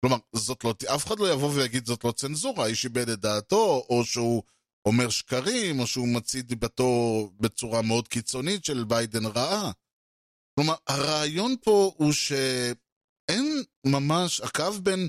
[0.00, 3.86] כלומר, זאת לא, אף אחד לא יבוא ויגיד זאת לא צנזורה, האיש איבד את דעתו,
[3.88, 4.42] או שהוא
[4.86, 9.72] אומר שקרים, או שהוא מציא דיבתו בצורה מאוד קיצונית של ביידן רעה.
[10.54, 15.08] כלומר, הרעיון פה הוא שאין ממש, הקו בין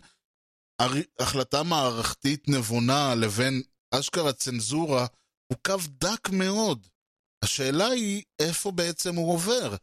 [1.20, 3.62] החלטה מערכתית נבונה לבין
[3.92, 5.06] אשכרה צנזורה
[5.48, 6.88] הוא קו דק מאוד.
[7.44, 9.76] השאלה היא איפה בעצם הוא עובר.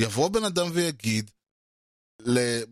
[0.00, 1.30] יבוא בן אדם ויגיד,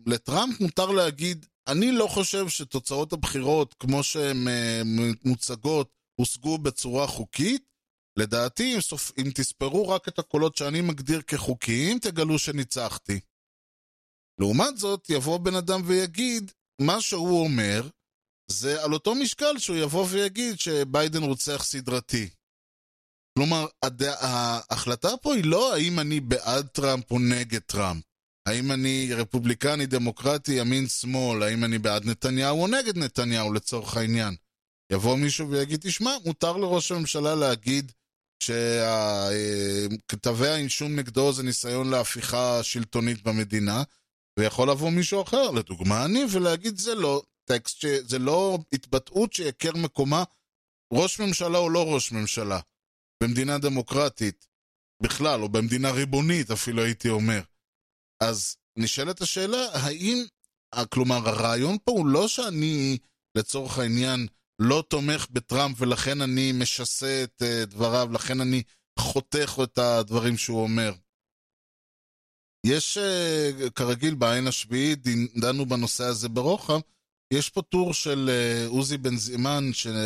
[0.05, 4.81] לטראמפ מותר להגיד, אני לא חושב שתוצאות הבחירות כמו שהן אה,
[5.25, 7.69] מוצגות הושגו בצורה חוקית.
[8.17, 9.11] לדעתי, אם, סופ...
[9.17, 13.19] אם תספרו רק את הקולות שאני מגדיר כחוקיים, תגלו שניצחתי.
[14.39, 17.87] לעומת זאת, יבוא בן אדם ויגיד, מה שהוא אומר,
[18.47, 22.29] זה על אותו משקל שהוא יבוא ויגיד שביידן רוצח סדרתי.
[23.37, 24.03] כלומר, הד...
[24.03, 28.03] ההחלטה פה היא לא האם אני בעד טראמפ או נגד טראמפ.
[28.45, 34.35] האם אני רפובליקני, דמוקרטי, ימין, שמאל, האם אני בעד נתניהו או נגד נתניהו לצורך העניין.
[34.91, 37.91] יבוא מישהו ויגיד, תשמע, מותר לראש הממשלה להגיד
[38.43, 43.83] שכתבי האינשום נגדו זה ניסיון להפיכה שלטונית במדינה,
[44.39, 50.23] ויכול לבוא מישהו אחר, לדוגמה אני, ולהגיד זה לא טקסט, זה לא התבטאות שיכר מקומה
[50.93, 52.59] ראש ממשלה או לא ראש ממשלה.
[53.23, 54.47] במדינה דמוקרטית
[55.03, 57.41] בכלל, או במדינה ריבונית אפילו הייתי אומר.
[58.23, 60.25] אז נשאלת השאלה, האם,
[60.89, 62.97] כלומר, הרעיון פה הוא לא שאני,
[63.37, 64.27] לצורך העניין,
[64.59, 68.63] לא תומך בטראמפ ולכן אני משסה את uh, דבריו, לכן אני
[68.99, 70.93] חותך את הדברים שהוא אומר.
[72.65, 74.99] יש, uh, כרגיל, בעין השביעית,
[75.35, 76.79] דנו בנושא הזה ברוחב,
[77.33, 79.63] יש פה טור של uh, עוזי בן זימן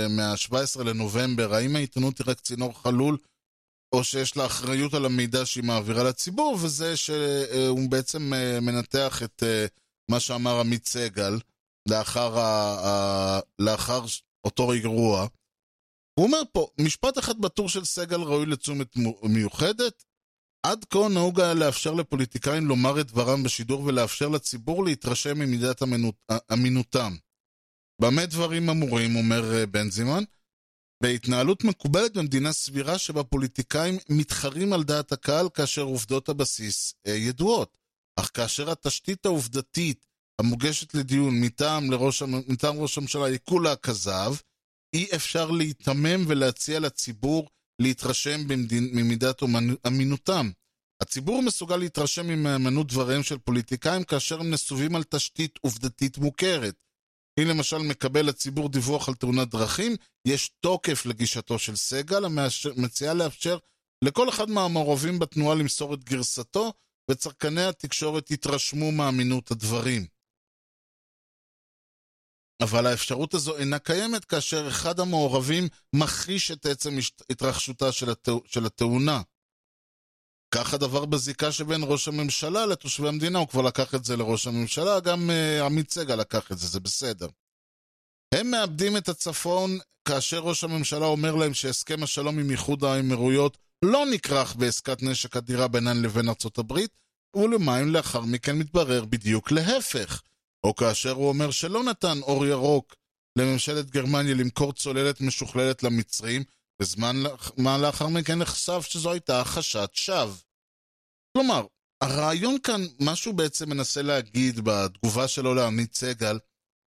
[0.10, 3.18] מה-17 לנובמבר, האם העיתונות היא רק צינור חלול,
[3.96, 9.44] או שיש לה אחריות על המידע שהיא מעבירה לציבור, וזה שהוא uh, בעצם מנתח את
[10.12, 11.40] מה שאמר עמית סגל
[11.90, 14.02] לאחר, ה, לאחר
[14.46, 15.28] אותו אירוע.
[16.20, 20.04] הוא אומר פה, משפט אחד בטור של סגל ראוי לתשומת מיוחדת,
[20.64, 25.82] עד כה נהוג היה לאפשר לפוליטיקאים לומר את דברם בשידור ולאפשר לציבור להתרשם ממידת
[26.54, 27.16] אמינותם.
[28.02, 30.24] במה דברים אמורים, אומר אה, בנזימן?
[31.04, 37.78] בהתנהלות מקובלת במדינה סבירה שבה פוליטיקאים מתחרים על דעת הקהל כאשר עובדות הבסיס אה, ידועות.
[38.20, 40.06] אך כאשר התשתית העובדתית
[40.40, 44.34] המוגשת לדיון מטעם, לראש, מטעם ראש הממשלה היא כולה כזב,
[44.94, 47.50] אי אפשר להיתמם ולהציע לציבור
[47.80, 49.42] להתרשם במדין, ממידת
[49.88, 50.50] אמינותם.
[51.02, 56.76] הציבור מסוגל להתרשם ממהימנות דבריהם של פוליטיקאים כאשר הם נסובים על תשתית עובדתית מוכרת.
[57.40, 59.96] אם למשל מקבל הציבור דיווח על תאונת דרכים,
[60.28, 63.58] יש תוקף לגישתו של סגל, המציעה לאפשר
[64.04, 66.74] לכל אחד מהמעורבים בתנועה למסור את גרסתו,
[67.12, 70.06] וצרכני התקשורת יתרשמו מאמינות הדברים.
[72.62, 76.98] אבל האפשרות הזו אינה קיימת כאשר אחד המעורבים מכחיש את עצם
[77.30, 78.30] התרחשותה של, הת...
[78.46, 79.22] של התאונה.
[80.56, 85.00] כך הדבר בזיקה שבין ראש הממשלה לתושבי המדינה, הוא כבר לקח את זה לראש הממשלה,
[85.00, 87.28] גם uh, עמית סגל לקח את זה, זה בסדר.
[88.34, 94.06] הם מאבדים את הצפון כאשר ראש הממשלה אומר להם שהסכם השלום עם איחוד האמירויות לא
[94.14, 96.92] נכרך בעסקת נשק אדירה בינן לבין ארצות הברית,
[97.36, 100.22] ולמים לאחר מכן מתברר בדיוק להפך.
[100.64, 102.96] או כאשר הוא אומר שלא נתן אור ירוק
[103.38, 106.44] לממשלת גרמניה למכור צוללת משוכללת למצרים,
[106.82, 107.16] וזמן
[107.58, 110.36] מה לאחר מכן נחשף שזו הייתה הכחשת שווא.
[111.38, 111.66] כלומר,
[112.02, 116.40] הרעיון כאן, מה שהוא בעצם מנסה להגיד בתגובה שלו לעמית סגל,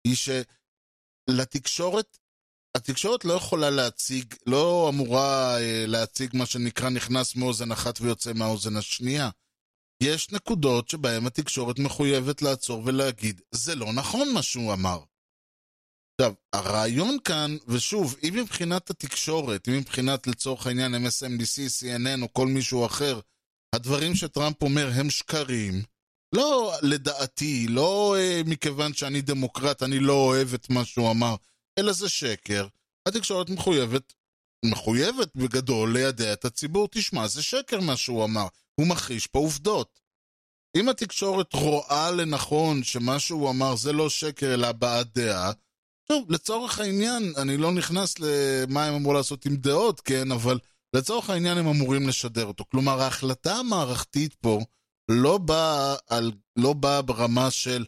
[0.04, 0.16] היא
[1.30, 2.18] שלתקשורת,
[2.76, 8.76] התקשורת לא יכולה להציג, לא אמורה אה, להציג מה שנקרא נכנס מאוזן אחת ויוצא מהאוזן
[8.76, 9.30] השנייה.
[10.02, 15.00] יש נקודות שבהן התקשורת מחויבת לעצור ולהגיד, זה לא נכון מה שהוא אמר.
[16.20, 22.46] עכשיו, הרעיון כאן, ושוב, אם מבחינת התקשורת, אם מבחינת לצורך העניין MSNBC, CNN או כל
[22.46, 23.20] מישהו אחר,
[23.74, 25.82] הדברים שטראמפ אומר הם שקרים,
[26.34, 31.34] לא לדעתי, לא אה, מכיוון שאני דמוקרט, אני לא אוהב את מה שהוא אמר,
[31.78, 32.66] אלא זה שקר.
[33.08, 34.12] התקשורת מחויבת,
[34.64, 40.00] מחויבת בגדול לידע את הציבור, תשמע, זה שקר מה שהוא אמר, הוא מכחיש פה עובדות.
[40.76, 45.52] אם התקשורת רואה לנכון שמה שהוא אמר זה לא שקר אלא הבעת דעה,
[46.08, 50.58] טוב, לצורך העניין, אני לא נכנס למה הם אמרו לעשות עם דעות, כן, אבל
[50.96, 52.64] לצורך העניין הם אמורים לשדר אותו.
[52.70, 54.60] כלומר, ההחלטה המערכתית פה
[55.10, 55.94] לא באה,
[56.56, 57.84] לא באה ברמה של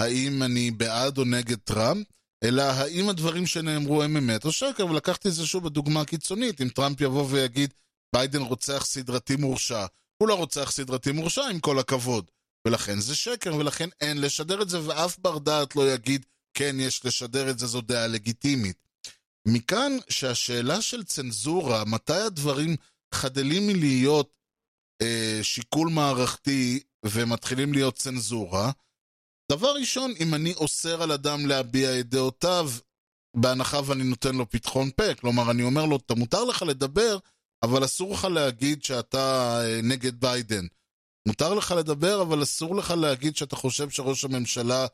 [0.00, 2.06] האם אני בעד או נגד טראמפ,
[2.44, 6.60] אלא האם הדברים שנאמרו הם אמת או שקר, ולקחתי את זה שוב בדוגמה קיצונית.
[6.60, 7.74] אם טראמפ יבוא ויגיד,
[8.14, 9.86] ביידן רוצח סדרתי מורשע,
[10.16, 12.30] הוא לא רוצח סדרתי מורשע עם כל הכבוד.
[12.66, 17.04] ולכן זה שקר, ולכן אין לשדר את זה, ואף בר דעת לא יגיד, כן, יש
[17.04, 18.76] לשדר את זה, זו דעה לגיטימית.
[19.46, 22.76] מכאן שהשאלה של צנזורה, מתי הדברים
[23.14, 24.36] חדלים מלהיות
[25.02, 28.70] אה, שיקול מערכתי ומתחילים להיות צנזורה,
[29.52, 32.70] דבר ראשון, אם אני אוסר על אדם להביע את דעותיו,
[33.36, 37.18] בהנחה ואני נותן לו פתחון פה, כלומר, אני אומר לו, אתה מותר לך לדבר,
[37.64, 40.66] אבל אסור לך להגיד שאתה אה, נגד ביידן.
[41.28, 44.86] מותר לך לדבר, אבל אסור לך להגיד שאתה חושב שראש הממשלה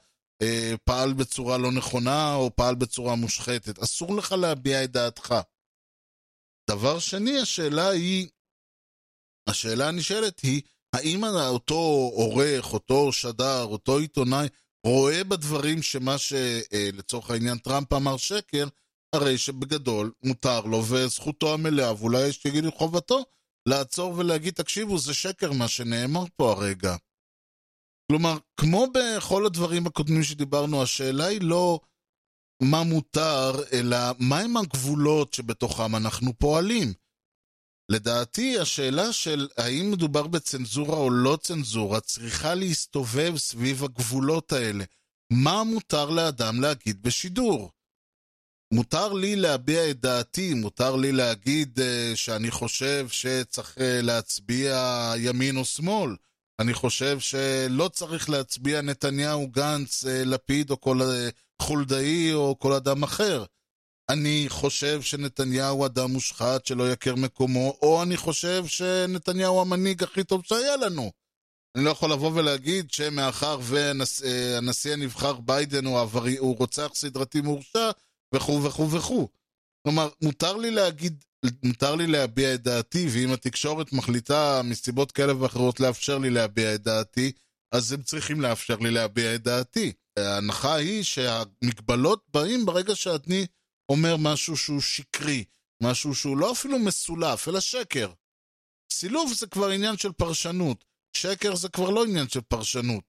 [0.42, 3.78] אה, פעל בצורה לא נכונה או פעל בצורה מושחתת.
[3.78, 5.34] אסור לך להביע את דעתך.
[6.70, 8.28] דבר שני, השאלה היא,
[9.48, 10.62] השאלה הנשאלת היא,
[10.92, 14.48] האם אותו עורך, אותו שדר, אותו עיתונאי,
[14.86, 18.68] רואה בדברים שמה שלצורך העניין טראמפ אמר שקר,
[19.14, 23.24] הרי שבגדול מותר לו וזכותו המלאה, ואולי יש שיגידו חובתו,
[23.68, 26.96] לעצור ולהגיד, תקשיבו, זה שקר מה שנאמר פה הרגע.
[28.10, 31.80] כלומר, כמו בכל הדברים הקודמים שדיברנו, השאלה היא לא
[32.62, 36.92] מה מותר, אלא מהם הגבולות שבתוכם אנחנו פועלים.
[37.90, 44.84] לדעתי, השאלה של האם מדובר בצנזורה או לא צנזורה צריכה להסתובב סביב הגבולות האלה.
[45.32, 47.70] מה מותר לאדם להגיד בשידור?
[48.74, 55.56] מותר לי להביע את דעתי, מותר לי להגיד uh, שאני חושב שצריך uh, להצביע ימין
[55.56, 56.16] או שמאל.
[56.58, 62.72] אני חושב שלא צריך להצביע נתניהו, גנץ, uh, לפיד או כל uh, חולדאי או כל
[62.72, 63.44] אדם אחר.
[64.12, 70.44] אני חושב שנתניהו אדם מושחת שלא יכיר מקומו, או אני חושב שנתניהו המנהיג הכי טוב
[70.44, 71.10] שהיה לנו.
[71.76, 77.90] אני לא יכול לבוא ולהגיד שמאחר והנשיא הנבחר ביידן הוא, עברי, הוא רוצח סדרתי מורשע,
[78.34, 79.28] וכו' וכו' וכו'.
[79.82, 81.24] כלומר, מותר לי להגיד,
[81.62, 86.82] מותר לי להביע את דעתי, ואם התקשורת מחליטה מסיבות כאלה ואחרות לאפשר לי להביע את
[86.82, 87.32] דעתי,
[87.74, 89.92] אז הם צריכים לאפשר לי להביע את דעתי.
[90.18, 93.46] ההנחה היא שהמגבלות באים ברגע שאני
[93.90, 95.44] אומר משהו שהוא שקרי,
[95.82, 98.12] משהו שהוא לא אפילו מסולף, אלא שקר.
[98.92, 100.84] סילוף זה כבר עניין של פרשנות,
[101.16, 103.04] שקר זה כבר לא עניין של פרשנות.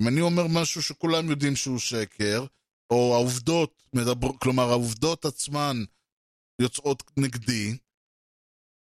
[0.00, 2.46] אם אני אומר משהו שכולם יודעים שהוא שקר,
[2.90, 5.76] או העובדות, מדבר, כלומר העובדות עצמן
[6.60, 7.76] יוצאות נגדי,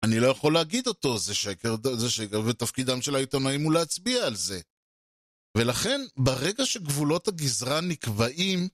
[0.05, 4.36] אני לא יכול להגיד אותו, זה שקר, זה שקר, ותפקידם של העיתונאים הוא להצביע על
[4.36, 4.61] זה.
[5.57, 8.68] ולכן, ברגע שגבולות הגזרה נקבעים,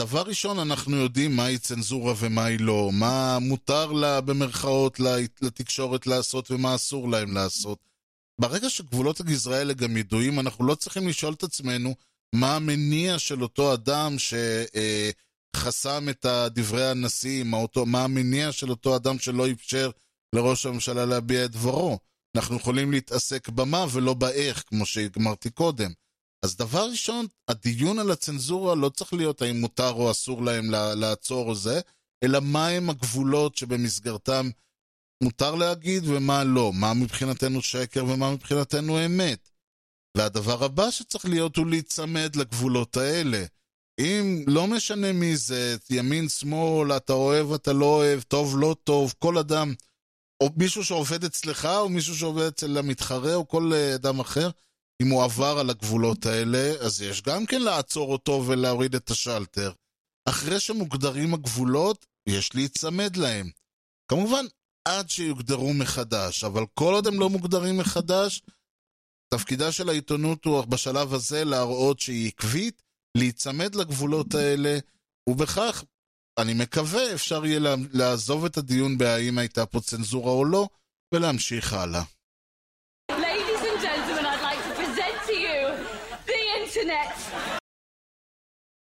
[0.00, 5.00] דבר ראשון, אנחנו יודעים מהי צנזורה ומהי לא, מה מותר לה, במרכאות,
[5.42, 7.78] לתקשורת לעשות ומה אסור להם לעשות.
[8.40, 11.94] ברגע שגבולות הגזרה האלה גם ידועים, אנחנו לא צריכים לשאול את עצמנו
[12.34, 14.16] מה המניע של אותו אדם
[15.56, 19.90] שחסם את דברי הנשיא, מה, אותו, מה המניע של אותו אדם שלא אפשר
[20.34, 21.98] לראש הממשלה להביע את דברו.
[22.36, 25.92] אנחנו יכולים להתעסק במה ולא באיך, כמו שהגמרתי קודם.
[26.44, 31.48] אז דבר ראשון, הדיון על הצנזורה לא צריך להיות האם מותר או אסור להם לעצור
[31.48, 31.80] או זה,
[32.24, 34.50] אלא מהם הגבולות שבמסגרתם
[35.22, 39.48] מותר להגיד ומה לא, מה מבחינתנו שקר ומה מבחינתנו אמת.
[40.16, 43.44] והדבר הבא שצריך להיות הוא להיצמד לגבולות האלה.
[44.00, 49.14] אם לא משנה מי זה, ימין, שמאל, אתה אוהב, אתה לא אוהב, טוב, לא טוב,
[49.18, 49.74] כל אדם,
[50.42, 54.50] או מישהו שעובד אצלך, או מישהו שעובד אצל המתחרה, או כל אדם אחר,
[55.02, 59.72] אם הוא עבר על הגבולות האלה, אז יש גם כן לעצור אותו ולהוריד את השלטר.
[60.28, 63.50] אחרי שמוגדרים הגבולות, יש להיצמד להם.
[64.10, 64.44] כמובן,
[64.88, 68.42] עד שיוגדרו מחדש, אבל כל עוד הם לא מוגדרים מחדש,
[69.34, 72.82] תפקידה של העיתונות הוא בשלב הזה להראות שהיא עקבית,
[73.16, 74.78] להיצמד לגבולות האלה,
[75.28, 75.84] ובכך,
[76.38, 77.60] אני מקווה, אפשר יהיה
[77.92, 80.68] לעזוב את הדיון בהאם הייתה פה צנזורה או לא,
[81.14, 82.02] ולהמשיך הלאה.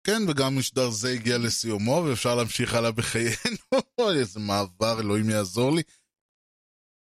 [0.04, 3.58] כן, וגם משדר זה הגיע לסיומו, ואפשר להמשיך הלאה בחיינו.
[4.20, 5.82] איזה מעבר, אלוהים יעזור לי.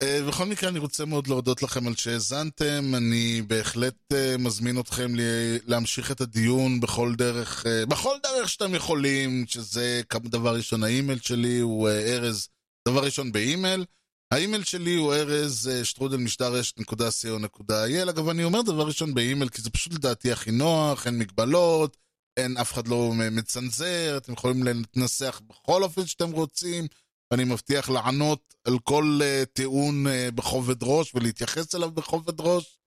[0.03, 2.95] Uh, בכל מקרה, אני רוצה מאוד להודות לכם על שהאזנתם.
[2.97, 5.23] אני בהחלט uh, מזמין אתכם לי,
[5.65, 11.59] להמשיך את הדיון בכל דרך, אה, בכל דרך שאתם יכולים, שזה דבר ראשון, האימייל שלי
[11.59, 12.47] הוא ארז,
[12.87, 13.85] דבר ראשון באימייל.
[14.31, 18.09] האימייל שלי הוא ארז שטרודל משדרשת.co.il.
[18.09, 21.97] אגב, אני אומר דבר ראשון באימייל, כי זה פשוט לדעתי הכי נוח, אין מגבלות.
[22.37, 26.87] אין, אף אחד לא מצנזר, אתם יכולים להתנסח בכל אופן שאתם רוצים,
[27.31, 32.77] ואני מבטיח לענות על כל אה, טיעון אה, בכובד ראש ולהתייחס אליו בכובד ראש.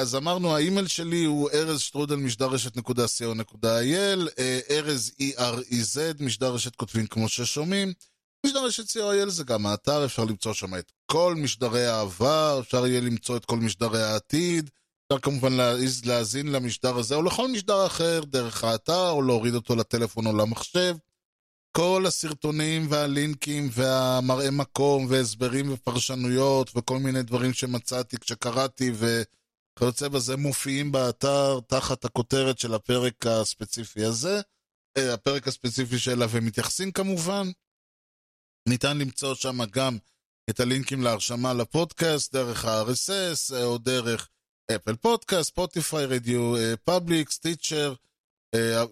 [0.00, 4.28] אז אמרנו, האימייל שלי הוא ארז שטרודל משדרשת.co.il,
[4.70, 7.92] ארז E-R-E-Z, משדרשת כותבים כמו ששומעים.
[8.46, 13.36] משדרשת co.il זה גם האתר, אפשר למצוא שם את כל משדרי העבר, אפשר יהיה למצוא
[13.36, 14.70] את כל משדרי העתיד.
[15.06, 15.52] אפשר כמובן
[16.04, 20.96] להאזין למשדר הזה או לכל משדר אחר דרך האתר או להוריד אותו לטלפון או למחשב.
[21.76, 30.92] כל הסרטונים והלינקים והמראה מקום והסברים ופרשנויות וכל מיני דברים שמצאתי כשקראתי וכיוצא בזה מופיעים
[30.92, 34.40] באתר תחת הכותרת של הפרק הספציפי הזה,
[34.96, 37.50] אה, הפרק הספציפי שאליו הם מתייחסים כמובן.
[38.68, 39.98] ניתן למצוא שם גם
[40.50, 44.28] את הלינקים להרשמה לפודקאסט דרך ה-RSS או דרך
[44.76, 47.94] Apple Podcast, Spotify, RadioPublic, Stitcher,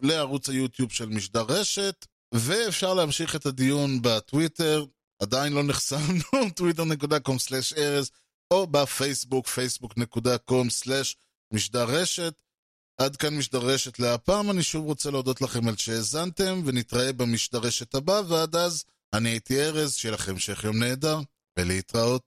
[0.03, 4.85] לערוץ היוטיוב של משדר רשת, ואפשר להמשיך את הדיון בטוויטר,
[5.22, 6.22] עדיין לא נחסמנו,
[6.59, 8.11] twitter.com/ארז,
[8.51, 12.43] או בפייסבוק, facebook.com/משדר רשת.
[12.99, 17.95] עד כאן משדר רשת להפעם, אני שוב רוצה להודות לכם על שהאזנתם, ונתראה במשדר רשת
[17.95, 18.85] הבא, ועד אז,
[19.16, 21.18] אני הייתי ארז, שיהיה לכם המשך יום נהדר,
[21.58, 22.22] ולהתראות.